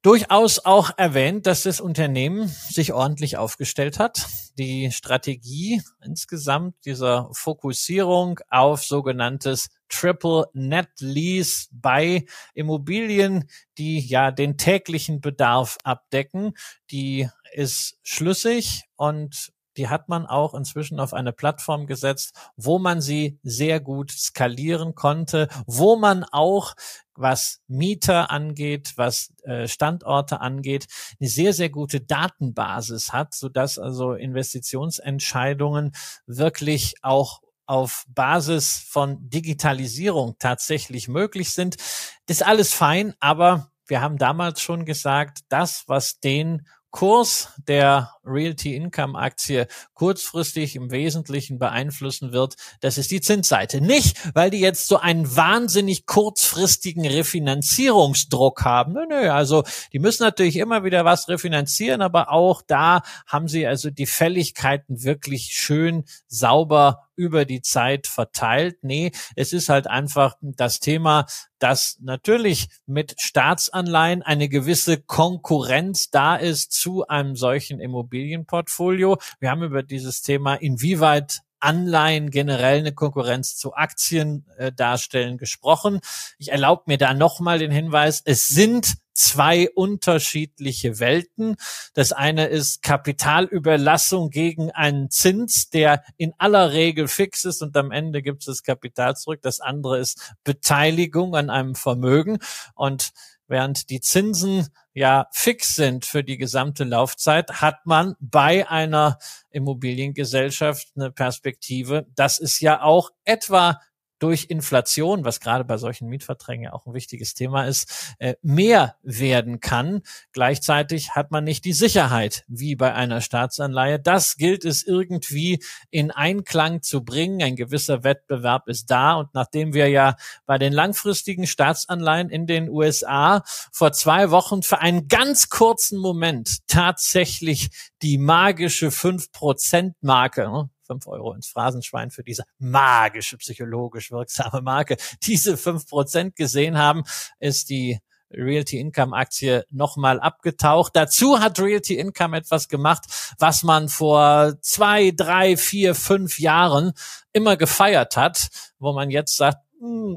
[0.03, 4.27] durchaus auch erwähnt, dass das Unternehmen sich ordentlich aufgestellt hat.
[4.59, 14.57] Die Strategie insgesamt dieser Fokussierung auf sogenanntes Triple Net Lease bei Immobilien, die ja den
[14.57, 16.53] täglichen Bedarf abdecken,
[16.91, 23.01] die ist schlüssig und die hat man auch inzwischen auf eine Plattform gesetzt, wo man
[23.01, 26.75] sie sehr gut skalieren konnte, wo man auch
[27.15, 30.87] was Mieter angeht, was äh, Standorte angeht,
[31.19, 35.91] eine sehr, sehr gute Datenbasis hat, so dass also Investitionsentscheidungen
[36.25, 41.77] wirklich auch auf Basis von Digitalisierung tatsächlich möglich sind.
[42.25, 48.11] Das ist alles fein, aber wir haben damals schon gesagt, das, was den Kurs der
[48.25, 53.81] Realty Income Aktie kurzfristig im Wesentlichen beeinflussen wird, das ist die Zinsseite.
[53.81, 58.93] Nicht, weil die jetzt so einen wahnsinnig kurzfristigen Refinanzierungsdruck haben.
[58.93, 63.67] Nö, nö, also die müssen natürlich immer wieder was refinanzieren, aber auch da haben sie
[63.67, 68.77] also die Fälligkeiten wirklich schön sauber über die Zeit verteilt.
[68.81, 71.25] Nee, es ist halt einfach das Thema,
[71.59, 77.79] dass natürlich mit Staatsanleihen eine gewisse Konkurrenz da ist zu einem solchen
[78.13, 79.17] Immobilienportfolio.
[79.39, 86.01] Wir haben über dieses Thema, inwieweit Anleihen generell eine Konkurrenz zu Aktien äh, darstellen gesprochen.
[86.37, 91.55] Ich erlaube mir da nochmal den Hinweis, es sind zwei unterschiedliche Welten.
[91.93, 97.91] Das eine ist Kapitalüberlassung gegen einen Zins, der in aller Regel fix ist und am
[97.91, 99.39] Ende gibt es das Kapital zurück.
[99.41, 102.39] Das andere ist Beteiligung an einem Vermögen
[102.75, 103.13] und
[103.47, 109.17] während die Zinsen ja fix sind für die gesamte Laufzeit, hat man bei einer
[109.49, 112.05] Immobiliengesellschaft eine Perspektive.
[112.15, 113.79] Das ist ja auch etwa
[114.23, 118.95] durch Inflation, was gerade bei solchen Mietverträgen ja auch ein wichtiges Thema ist, äh, mehr
[119.03, 120.01] werden kann.
[120.31, 123.99] Gleichzeitig hat man nicht die Sicherheit wie bei einer Staatsanleihe.
[123.99, 127.43] Das gilt es irgendwie in Einklang zu bringen.
[127.43, 129.15] Ein gewisser Wettbewerb ist da.
[129.15, 130.15] Und nachdem wir ja
[130.45, 133.43] bei den langfristigen Staatsanleihen in den USA
[133.73, 137.71] vor zwei Wochen für einen ganz kurzen Moment tatsächlich
[138.01, 145.87] die magische 5%-Marke, fünf Euro ins Phrasenschwein für diese magische, psychologisch wirksame Marke, diese fünf
[145.87, 147.03] Prozent gesehen haben,
[147.39, 147.99] ist die
[148.31, 150.95] Realty Income Aktie nochmal abgetaucht.
[150.95, 153.05] Dazu hat Realty Income etwas gemacht,
[153.37, 156.93] was man vor zwei, drei, vier, fünf Jahren
[157.31, 159.62] immer gefeiert hat, wo man jetzt sagt,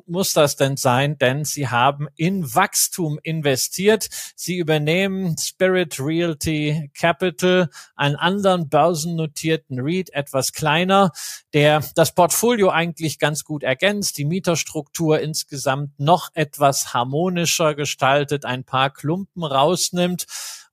[0.07, 1.19] muss das denn sein?
[1.19, 4.09] Denn sie haben in Wachstum investiert.
[4.37, 11.11] Sie übernehmen Spirit Realty Capital, einen anderen börsennotierten REIT, etwas kleiner,
[11.53, 18.64] der das Portfolio eigentlich ganz gut ergänzt, die Mieterstruktur insgesamt noch etwas harmonischer gestaltet, ein
[18.64, 20.27] paar Klumpen rausnimmt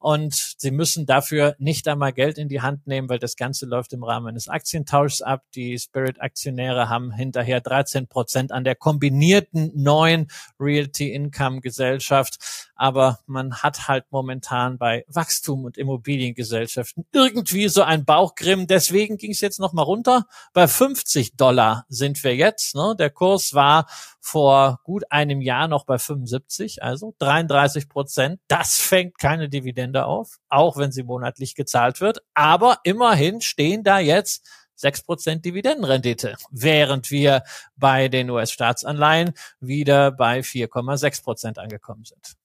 [0.04, 3.93] und sie müssen dafür nicht einmal Geld in die Hand nehmen, weil das Ganze läuft
[3.93, 5.43] im Rahmen eines Aktientauschs ab.
[5.56, 10.28] Die Spirit-Aktionäre haben hinterher 13 Prozent an der kombinierten neuen
[10.60, 12.38] Realty Income Gesellschaft
[12.84, 18.68] aber man hat halt momentan bei Wachstum und Immobiliengesellschaften irgendwie so ein Bauchgrimm.
[18.68, 20.26] Deswegen ging es jetzt noch mal runter.
[20.51, 22.76] Bei 50 Dollar sind wir jetzt.
[22.76, 22.93] Ne?
[22.99, 23.88] Der Kurs war
[24.20, 28.41] vor gut einem Jahr noch bei 75, also 33 Prozent.
[28.49, 32.20] Das fängt keine Dividende auf, auch wenn sie monatlich gezahlt wird.
[32.34, 34.48] Aber immerhin stehen da jetzt
[34.82, 37.44] 6% Dividendenrendite, während wir
[37.76, 42.36] bei den US-Staatsanleihen wieder bei 4,6% angekommen sind.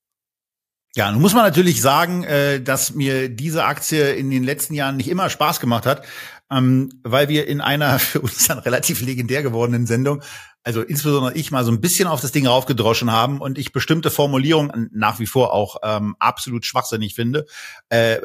[0.94, 4.96] Ja, nun muss man natürlich sagen, äh, dass mir diese Aktie in den letzten Jahren
[4.96, 6.04] nicht immer Spaß gemacht hat,
[6.50, 10.22] ähm, weil wir in einer für uns dann relativ legendär gewordenen Sendung,
[10.64, 14.10] also insbesondere ich mal so ein bisschen auf das Ding raufgedroschen haben und ich bestimmte
[14.10, 17.46] Formulierungen nach wie vor auch ähm, absolut schwachsinnig finde.
[17.88, 18.18] Äh,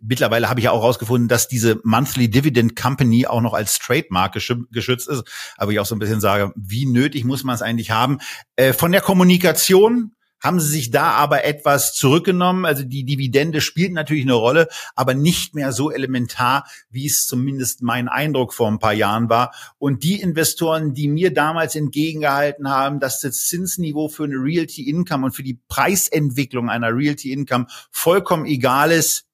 [0.00, 4.32] mittlerweile habe ich ja auch herausgefunden, dass diese Monthly Dividend Company auch noch als Trademark
[4.32, 5.24] geschützt ist,
[5.56, 8.18] aber ich auch so ein bisschen sage, wie nötig muss man es eigentlich haben?
[8.56, 10.12] Äh, von der Kommunikation
[10.42, 12.64] haben sie sich da aber etwas zurückgenommen.
[12.64, 17.82] Also die Dividende spielt natürlich eine Rolle, aber nicht mehr so elementar, wie es zumindest
[17.82, 19.54] mein Eindruck vor ein paar Jahren war.
[19.78, 25.26] Und die Investoren, die mir damals entgegengehalten haben, dass das Zinsniveau für eine Realty Income
[25.26, 29.26] und für die Preisentwicklung einer Realty Income vollkommen egal ist,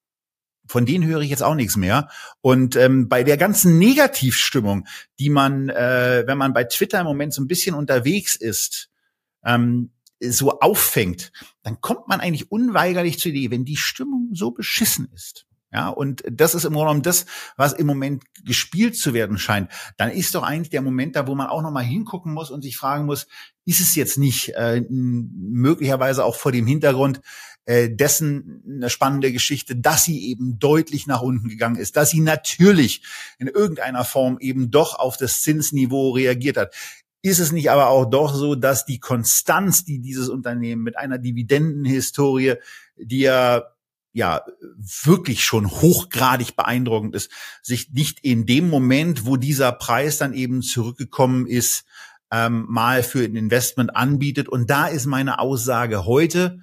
[0.67, 2.09] von denen höre ich jetzt auch nichts mehr.
[2.43, 4.87] Und ähm, bei der ganzen Negativstimmung,
[5.19, 8.91] die man, äh, wenn man bei Twitter im Moment so ein bisschen unterwegs ist,
[9.45, 15.09] ähm, so auffängt, dann kommt man eigentlich unweigerlich zur Idee, wenn die Stimmung so beschissen
[15.15, 15.47] ist.
[15.71, 17.27] Ja, und das ist im Grunde genommen das,
[17.59, 19.71] was im Moment gespielt zu werden scheint.
[19.99, 22.79] Dann ist doch eigentlich der Moment da, wo man auch nochmal hingucken muss und sich
[22.79, 23.27] fragen muss,
[23.67, 27.21] ist es jetzt nicht äh, möglicherweise auch vor dem Hintergrund
[27.67, 32.21] äh, dessen eine spannende Geschichte, dass sie eben deutlich nach unten gegangen ist, dass sie
[32.21, 33.03] natürlich
[33.39, 36.75] in irgendeiner Form eben doch auf das Zinsniveau reagiert hat.
[37.23, 41.19] Ist es nicht aber auch doch so, dass die Konstanz, die dieses Unternehmen mit einer
[41.19, 42.55] Dividendenhistorie,
[42.97, 43.65] die ja
[44.13, 44.45] ja
[45.05, 47.31] wirklich schon hochgradig beeindruckend ist,
[47.63, 51.85] sich nicht in dem Moment, wo dieser Preis dann eben zurückgekommen ist,
[52.31, 54.49] ähm, mal für ein Investment anbietet.
[54.49, 56.61] Und da ist meine Aussage heute,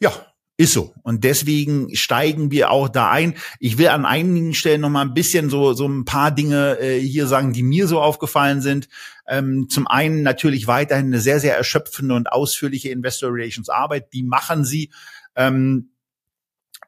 [0.00, 0.12] ja,
[0.56, 0.94] ist so.
[1.02, 3.34] Und deswegen steigen wir auch da ein.
[3.60, 6.98] Ich will an einigen Stellen noch mal ein bisschen so, so ein paar Dinge äh,
[6.98, 8.88] hier sagen, die mir so aufgefallen sind.
[9.28, 14.12] Ähm, zum einen natürlich weiterhin eine sehr, sehr erschöpfende und ausführliche Investor Relations Arbeit.
[14.14, 14.90] Die machen sie.
[15.34, 15.90] Ähm,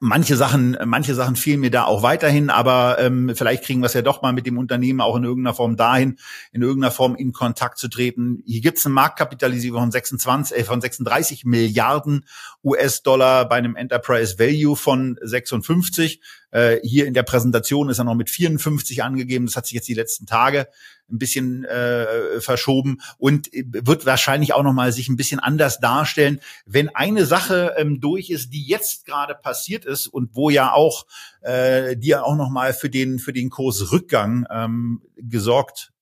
[0.01, 3.94] Manche Sachen, manche Sachen fehlen mir da auch weiterhin, aber ähm, vielleicht kriegen wir es
[3.94, 6.18] ja doch mal mit dem Unternehmen auch in irgendeiner Form dahin,
[6.53, 8.42] in irgendeiner Form in Kontakt zu treten.
[8.46, 12.26] Hier gibt es eine Marktkapitalisierung von 26, äh, von 36 Milliarden
[12.62, 16.20] US-Dollar bei einem Enterprise Value von 56.
[16.51, 19.46] Äh, hier in der Präsentation ist er noch mit 54 angegeben.
[19.46, 20.68] Das hat sich jetzt die letzten Tage
[21.11, 26.41] ein bisschen äh, verschoben und wird wahrscheinlich auch noch mal sich ein bisschen anders darstellen,
[26.67, 31.07] wenn eine Sache ähm, durch ist, die jetzt gerade passiert ist und wo ja auch
[31.41, 35.93] äh, die auch noch mal für den für den Kursrückgang ähm, gesorgt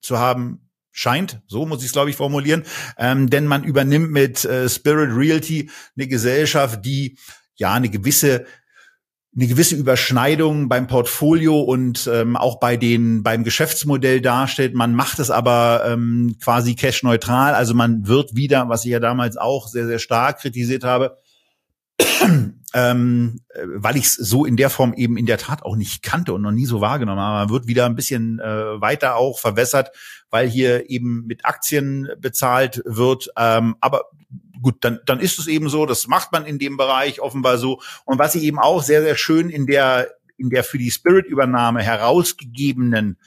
[0.00, 2.64] zu haben scheint, so muss ich es glaube ich formulieren,
[2.98, 7.18] ähm, denn man übernimmt mit äh, Spirit Realty eine Gesellschaft, die
[7.54, 8.46] ja eine gewisse
[9.34, 14.74] eine gewisse Überschneidung beim Portfolio und ähm, auch bei den beim Geschäftsmodell darstellt.
[14.74, 19.00] Man macht es aber ähm, quasi cash neutral, also man wird wieder, was ich ja
[19.00, 21.16] damals auch sehr sehr stark kritisiert habe,
[22.74, 26.34] ähm, weil ich es so in der Form eben in der Tat auch nicht kannte
[26.34, 27.46] und noch nie so wahrgenommen habe.
[27.46, 29.92] Man wird wieder ein bisschen äh, weiter auch verwässert,
[30.28, 33.28] weil hier eben mit Aktien bezahlt wird.
[33.38, 34.04] Ähm, aber
[34.62, 37.80] gut, dann, dann ist es eben so, das macht man in dem Bereich offenbar so.
[38.04, 41.82] Und was ich eben auch sehr, sehr schön in der, in der für die Spirit-Übernahme
[41.82, 43.18] herausgegebenen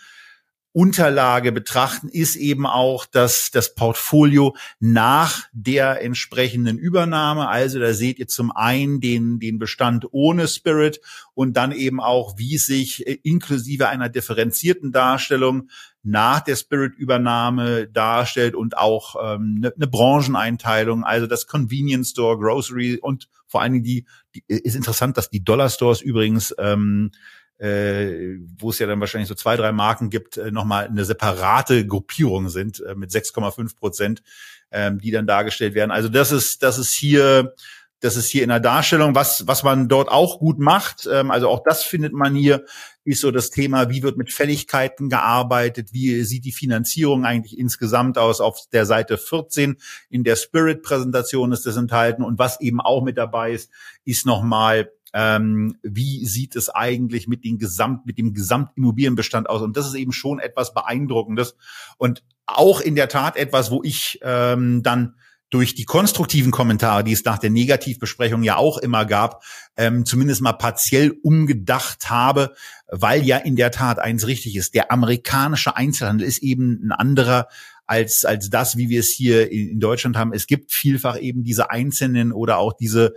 [0.76, 8.20] Unterlage betrachten, ist eben auch, dass das Portfolio nach der entsprechenden Übernahme, also da seht
[8.20, 11.00] ihr zum einen den, den Bestand ohne Spirit
[11.34, 15.70] und dann eben auch, wie sich äh, inklusive einer differenzierten Darstellung
[16.04, 23.00] nach der Spirit-Übernahme darstellt und auch ähm, eine, eine Brancheneinteilung, also das Convenience Store, Grocery
[23.02, 27.12] und vor allen Dingen die, die ist interessant, dass die Dollar Stores übrigens ähm,
[27.58, 31.88] äh, wo es ja dann wahrscheinlich so zwei, drei Marken gibt, äh, nochmal eine separate
[31.88, 34.24] Gruppierung sind äh, mit 6,5 Prozent,
[34.72, 35.92] ähm, die dann dargestellt werden.
[35.92, 37.54] Also das ist, das ist hier,
[38.02, 41.08] das ist hier in der Darstellung, was, was man dort auch gut macht.
[41.12, 42.66] Ähm, also auch das findet man hier,
[43.06, 48.18] ist so das Thema, wie wird mit Fälligkeiten gearbeitet, wie sieht die Finanzierung eigentlich insgesamt
[48.18, 49.78] aus auf der Seite 14.
[50.10, 53.70] In der Spirit-Präsentation ist das enthalten und was eben auch mit dabei ist,
[54.04, 59.62] ist nochmal ähm, wie sieht es eigentlich mit, den Gesamt, mit dem Gesamtimmobilienbestand aus?
[59.62, 61.56] Und das ist eben schon etwas Beeindruckendes
[61.98, 65.16] und auch in der Tat etwas, wo ich ähm, dann
[65.50, 69.42] durch die konstruktiven Kommentare, die es nach der Negativbesprechung ja auch immer gab,
[69.78, 72.54] ähm, zumindest mal partiell umgedacht habe,
[72.88, 74.74] weil ja in der Tat eins richtig ist.
[74.74, 77.48] Der amerikanische Einzelhandel ist eben ein anderer
[77.88, 80.34] als, als das, wie wir es hier in Deutschland haben.
[80.34, 83.14] Es gibt vielfach eben diese einzelnen oder auch diese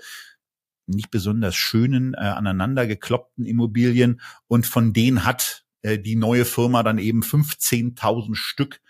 [0.89, 4.20] nicht besonders schönen, äh, aneinander gekloppten Immobilien.
[4.47, 8.81] Und von denen hat äh, die neue Firma dann eben 15.000 Stück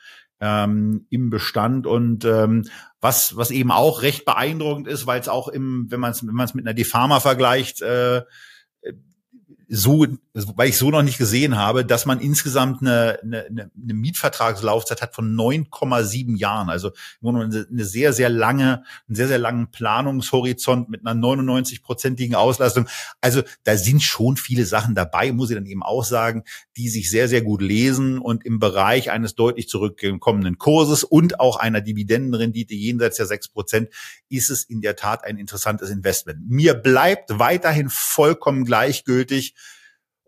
[0.40, 1.86] ähm, im Bestand.
[1.86, 2.64] Und ähm,
[3.00, 6.34] was was eben auch recht beeindruckend ist, weil es auch im wenn man es wenn
[6.34, 8.22] man mit einer Defama vergleicht äh,
[9.70, 15.02] so, weil ich so noch nicht gesehen habe, dass man insgesamt eine, eine, eine Mietvertragslaufzeit
[15.02, 16.70] hat von 9,7 Jahren.
[16.70, 16.92] Also
[17.22, 22.88] eine sehr, sehr lange, einen sehr, sehr langen Planungshorizont mit einer 99-prozentigen Auslastung.
[23.20, 26.44] Also da sind schon viele Sachen dabei, muss ich dann eben auch sagen,
[26.78, 31.56] die sich sehr, sehr gut lesen und im Bereich eines deutlich zurückgekommenen Kurses und auch
[31.56, 33.90] einer Dividendenrendite jenseits der 6 Prozent
[34.30, 36.48] ist es in der Tat ein interessantes Investment.
[36.48, 39.54] Mir bleibt weiterhin vollkommen gleichgültig,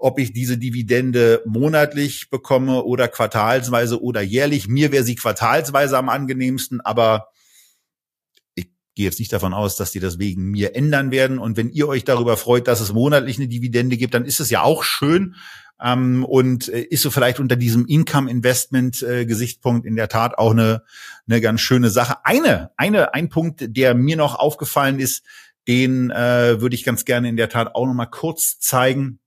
[0.01, 4.67] ob ich diese Dividende monatlich bekomme oder quartalsweise oder jährlich.
[4.67, 7.29] Mir wäre sie quartalsweise am angenehmsten, aber
[8.55, 11.39] ich gehe jetzt nicht davon aus, dass die das wegen mir ändern werden.
[11.39, 14.49] Und wenn ihr euch darüber freut, dass es monatlich eine Dividende gibt, dann ist es
[14.49, 15.35] ja auch schön.
[15.83, 20.83] Ähm, und äh, ist so vielleicht unter diesem Income-Investment-Gesichtspunkt äh, in der Tat auch eine,
[21.29, 22.25] eine ganz schöne Sache.
[22.25, 25.25] Eine, eine, ein Punkt, der mir noch aufgefallen ist,
[25.69, 29.21] den äh, würde ich ganz gerne in der Tat auch noch mal kurz zeigen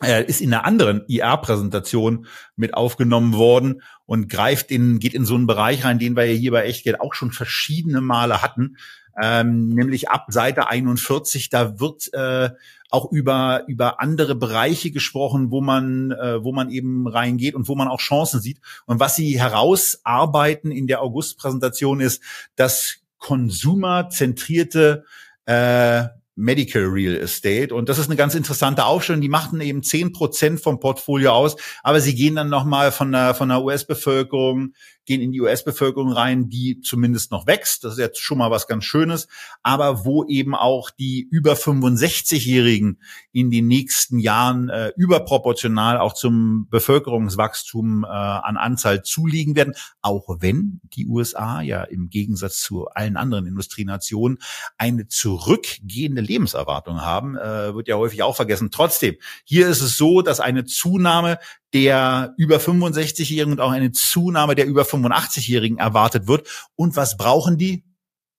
[0.00, 5.46] ist in einer anderen IR-Präsentation mit aufgenommen worden und greift in, geht in so einen
[5.46, 8.76] Bereich rein, den wir hier bei Echtgeld auch schon verschiedene Male hatten,
[9.20, 12.50] ähm, nämlich ab Seite 41, da wird äh,
[12.90, 17.74] auch über über andere Bereiche gesprochen, wo man äh, wo man eben reingeht und wo
[17.74, 18.60] man auch Chancen sieht.
[18.84, 22.22] Und was sie herausarbeiten in der August-Präsentation ist,
[22.56, 25.04] dass konsumerzentrierte
[25.46, 26.04] äh,
[26.36, 27.74] Medical Real Estate.
[27.74, 29.22] Und das ist eine ganz interessante Aufstellung.
[29.22, 33.34] Die machten eben zehn Prozent vom Portfolio aus, aber sie gehen dann nochmal von der,
[33.34, 34.74] von der US-Bevölkerung
[35.06, 37.84] gehen in die US-Bevölkerung rein, die zumindest noch wächst.
[37.84, 39.28] Das ist jetzt schon mal was ganz Schönes.
[39.62, 43.00] Aber wo eben auch die über 65-Jährigen
[43.32, 49.74] in den nächsten Jahren äh, überproportional auch zum Bevölkerungswachstum äh, an Anzahl zuliegen werden.
[50.02, 54.38] Auch wenn die USA ja im Gegensatz zu allen anderen Industrienationen
[54.76, 58.70] eine zurückgehende Lebenserwartung haben, äh, wird ja häufig auch vergessen.
[58.70, 61.38] Trotzdem, hier ist es so, dass eine Zunahme
[61.76, 66.48] der über 65-Jährigen und auch eine Zunahme der über 85-Jährigen erwartet wird.
[66.74, 67.84] Und was brauchen die?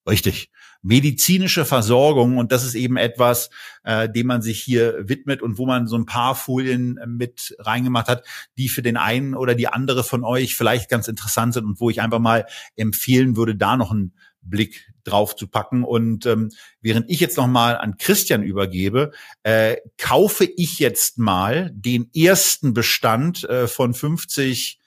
[0.10, 0.50] Richtig.
[0.82, 2.38] medizinische Versorgung.
[2.38, 3.50] Und das ist eben etwas,
[3.84, 8.08] äh, dem man sich hier widmet und wo man so ein paar Folien mit reingemacht
[8.08, 8.24] hat,
[8.58, 11.90] die für den einen oder die andere von euch vielleicht ganz interessant sind und wo
[11.92, 12.46] ich einfach mal
[12.76, 15.84] empfehlen würde, da noch einen Blick drauf zu packen.
[15.84, 16.52] Und ähm,
[16.82, 19.12] während ich jetzt noch mal an Christian übergebe,
[19.44, 24.80] äh, kaufe ich jetzt mal den ersten Bestand äh, von 50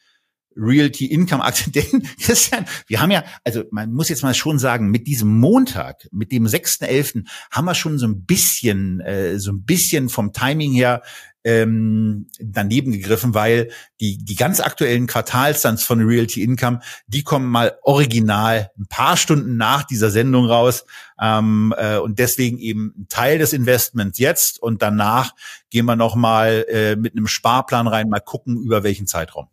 [0.57, 1.73] Realty Income Aktien.
[1.93, 6.09] Denn Christian, wir haben ja, also man muss jetzt mal schon sagen, mit diesem Montag,
[6.13, 7.25] mit dem 6.11.
[7.51, 11.03] haben wir schon so ein bisschen, äh, so ein bisschen vom Timing her
[11.43, 13.71] ähm, daneben gegriffen, weil
[14.01, 19.57] die, die ganz aktuellen Quartalstands von Realty Income, die kommen mal original ein paar Stunden
[19.57, 20.85] nach dieser Sendung raus.
[21.21, 25.35] Ähm, äh, und deswegen eben ein Teil des Investments jetzt und danach
[25.71, 29.49] gehen wir nochmal äh, mit einem Sparplan rein, mal gucken, über welchen Zeitraum.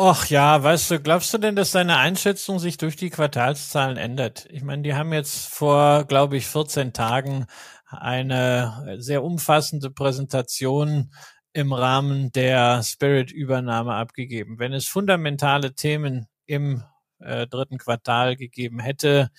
[0.00, 4.46] Och ja, weißt du, glaubst du denn, dass deine Einschätzung sich durch die Quartalszahlen ändert?
[4.48, 7.46] Ich meine, die haben jetzt vor, glaube ich, 14 Tagen
[7.88, 11.10] eine sehr umfassende Präsentation
[11.52, 14.60] im Rahmen der Spirit-Übernahme abgegeben.
[14.60, 16.84] Wenn es fundamentale Themen im
[17.18, 19.30] äh, dritten Quartal gegeben hätte,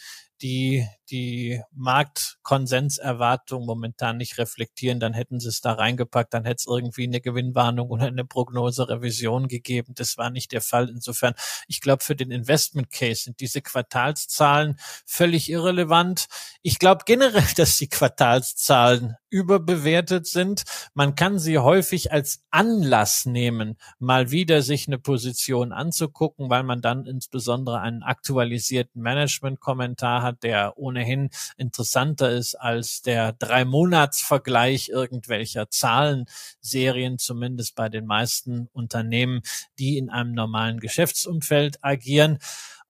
[0.41, 6.67] die die Marktkonsenserwartung momentan nicht reflektieren, dann hätten sie es da reingepackt, dann hätte es
[6.67, 9.93] irgendwie eine Gewinnwarnung oder eine Prognoserevision gegeben.
[9.95, 10.89] Das war nicht der Fall.
[10.89, 11.33] Insofern,
[11.67, 16.27] ich glaube, für den Investment Case sind diese Quartalszahlen völlig irrelevant.
[16.61, 20.63] Ich glaube generell, dass die Quartalszahlen überbewertet sind.
[20.93, 26.81] Man kann sie häufig als Anlass nehmen, mal wieder sich eine Position anzugucken, weil man
[26.81, 37.17] dann insbesondere einen aktualisierten Management-Kommentar hat, der ohnehin interessanter ist als der Drei-Monats-Vergleich irgendwelcher Zahlenserien,
[37.17, 39.41] zumindest bei den meisten Unternehmen,
[39.77, 42.39] die in einem normalen Geschäftsumfeld agieren.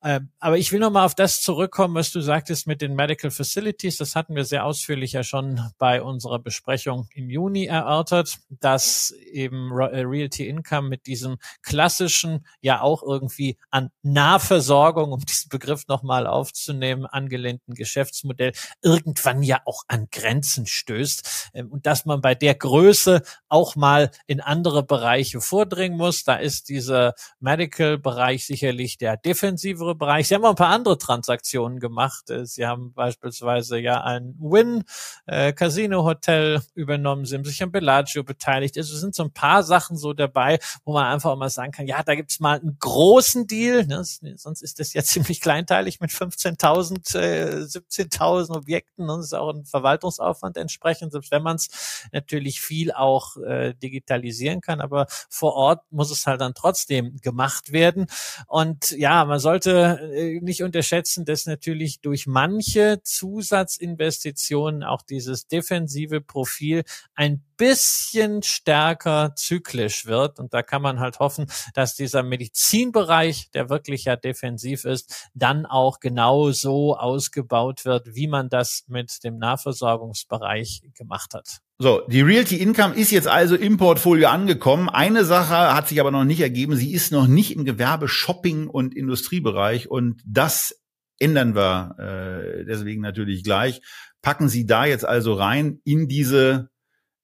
[0.02, 3.98] Ähm, aber ich will nochmal auf das zurückkommen, was du sagtest mit den Medical Facilities.
[3.98, 9.72] Das hatten wir sehr ausführlich ja schon bei unserer Besprechung im Juni erörtert, dass eben
[9.78, 16.28] äh, Realty Income mit diesem klassischen, ja auch irgendwie an Nahversorgung, um diesen Begriff nochmal
[16.28, 21.50] aufzunehmen, angelehnten Geschäftsmodell irgendwann ja auch an Grenzen stößt.
[21.56, 26.24] Ähm, und dass man bei der Größe auch mal in andere Bereiche vordringen muss.
[26.24, 30.28] Da ist dieser Medical-Bereich sicherlich der defensivere andere Bereich.
[30.28, 32.30] Sie haben auch ein paar andere Transaktionen gemacht.
[32.30, 34.84] Äh, Sie haben beispielsweise ja ein Win
[35.26, 37.26] äh, Casino Hotel übernommen.
[37.26, 38.78] Sie haben sich an Bellagio beteiligt.
[38.78, 41.88] Also es sind so ein paar Sachen so dabei, wo man einfach mal sagen kann,
[41.88, 43.86] ja, da gibt's mal einen großen Deal.
[43.86, 44.04] Ne?
[44.04, 49.10] Sonst ist das ja ziemlich kleinteilig mit 15.000, äh, 17.000 Objekten.
[49.10, 54.62] Und ist auch ein Verwaltungsaufwand entsprechend, selbst wenn man es natürlich viel auch äh, digitalisieren
[54.62, 54.82] kann.
[54.82, 58.08] Aber vor Ort muss es halt dann trotzdem gemacht werden.
[58.48, 66.22] Und ja, man sollte äh, nicht unterschätzen, dass natürlich durch manche Zusatzinvestitionen auch dieses defensive
[66.22, 66.84] Profil
[67.16, 70.40] ein bisschen stärker zyklisch wird.
[70.40, 75.66] Und da kann man halt hoffen, dass dieser Medizinbereich, der wirklich ja defensiv ist, dann
[75.66, 81.60] auch genau so ausgebaut wird, wie man das mit dem Nahversorgungsbereich gemacht hat.
[81.78, 84.90] So, die Realty Income ist jetzt also im Portfolio angekommen.
[84.90, 86.76] Eine Sache hat sich aber noch nicht ergeben.
[86.76, 89.90] Sie ist noch nicht im Gewerbe, Shopping und Industriebereich.
[89.90, 90.82] Und das
[91.20, 93.82] ändern wir äh, deswegen natürlich gleich.
[94.22, 96.70] Packen Sie da jetzt also rein in diese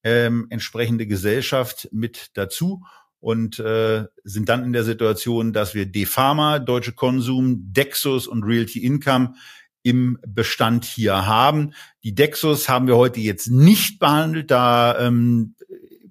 [0.06, 2.84] ähm, entsprechende Gesellschaft mit dazu
[3.20, 8.86] und äh, sind dann in der Situation, dass wir Defama, Deutsche Konsum, Dexus und Realty
[8.86, 9.34] Income
[9.82, 11.74] im Bestand hier haben.
[12.04, 14.52] Die Dexus haben wir heute jetzt nicht behandelt.
[14.52, 15.56] Da ähm,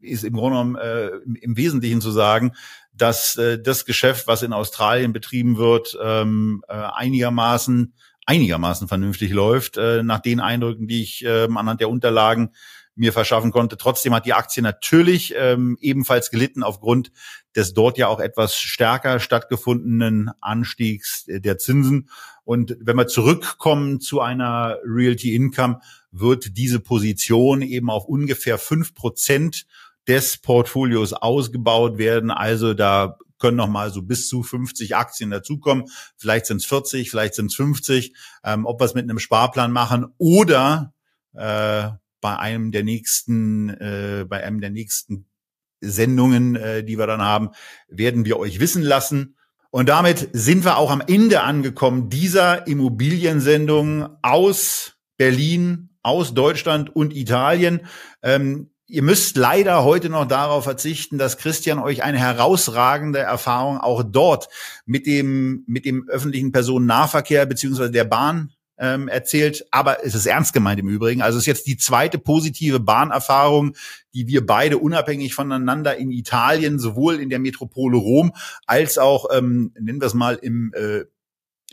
[0.01, 1.11] ist im Grunde genommen äh,
[1.41, 2.53] im Wesentlichen zu sagen,
[2.93, 7.95] dass äh, das Geschäft, was in Australien betrieben wird, ähm, äh, einigermaßen
[8.27, 12.51] einigermaßen vernünftig läuft, äh, nach den Eindrücken, die ich äh, anhand der Unterlagen
[12.97, 13.77] mir verschaffen konnte.
[13.77, 17.11] Trotzdem hat die Aktie natürlich ähm, ebenfalls gelitten aufgrund
[17.57, 22.09] des dort ja auch etwas stärker stattgefundenen Anstiegs der Zinsen.
[22.45, 25.81] Und wenn wir zurückkommen zu einer Realty Income,
[26.11, 29.67] wird diese Position eben auf ungefähr fünf Prozent
[30.07, 32.31] des Portfolios ausgebaut werden.
[32.31, 35.87] Also da können noch mal so bis zu 50 Aktien dazukommen.
[36.17, 38.15] Vielleicht sind es 40, vielleicht sind es 50.
[38.45, 40.93] Ähm, ob wir es mit einem Sparplan machen oder
[41.35, 41.89] äh,
[42.25, 45.27] bei einem der nächsten, äh, bei einem der nächsten
[45.83, 47.51] Sendungen, äh, die wir dann haben,
[47.87, 49.37] werden wir euch wissen lassen.
[49.71, 57.15] Und damit sind wir auch am Ende angekommen dieser Immobiliensendung aus Berlin, aus Deutschland und
[57.15, 57.83] Italien.
[58.23, 64.03] Ähm, ihr müsst leider heute noch darauf verzichten, dass Christian euch eine herausragende Erfahrung auch
[64.03, 64.49] dort
[64.87, 70.53] mit dem, mit dem öffentlichen Personennahverkehr beziehungsweise der Bahn ähm, erzählt, aber es ist ernst
[70.53, 71.23] gemeint im Übrigen.
[71.23, 73.77] Also es ist jetzt die zweite positive Bahnerfahrung,
[74.15, 78.33] die wir beide unabhängig voneinander in Italien, sowohl in der Metropole Rom
[78.67, 81.05] als auch, ähm, nennen wir es mal, im äh,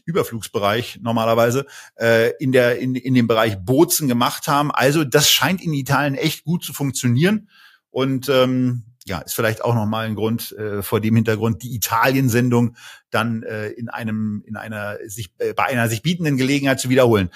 [0.06, 1.65] Überflugsbereich normalerweise
[1.95, 4.72] äh, in der in, in dem Bereich Bozen gemacht haben.
[4.72, 7.49] Also das scheint in Italien echt gut zu funktionieren
[7.91, 12.76] und ähm, ja, ist vielleicht auch nochmal ein Grund äh, vor dem Hintergrund, die Italien-Sendung
[13.10, 17.30] dann äh, in einem, in einer sich äh, bei einer sich bietenden Gelegenheit zu wiederholen.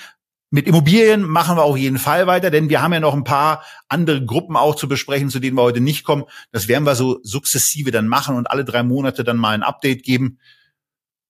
[0.51, 3.63] Mit Immobilien machen wir auf jeden Fall weiter, denn wir haben ja noch ein paar
[3.89, 6.25] andere Gruppen auch zu besprechen, zu denen wir heute nicht kommen.
[6.51, 10.03] Das werden wir so sukzessive dann machen und alle drei Monate dann mal ein Update
[10.03, 10.39] geben.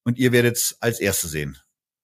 [0.03, 1.57] Und ihr werdet es als Erste sehen.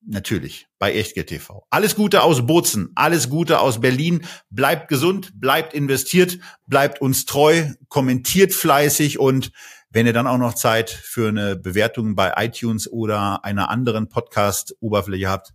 [0.03, 1.65] Natürlich bei Echtgeld TV.
[1.69, 4.25] Alles Gute aus Bozen, alles Gute aus Berlin.
[4.49, 9.51] Bleibt gesund, bleibt investiert, bleibt uns treu, kommentiert fleißig und
[9.91, 15.29] wenn ihr dann auch noch Zeit für eine Bewertung bei iTunes oder einer anderen Podcast-Oberfläche
[15.29, 15.53] habt,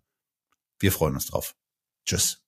[0.79, 1.55] wir freuen uns drauf.
[2.05, 2.43] Tschüss.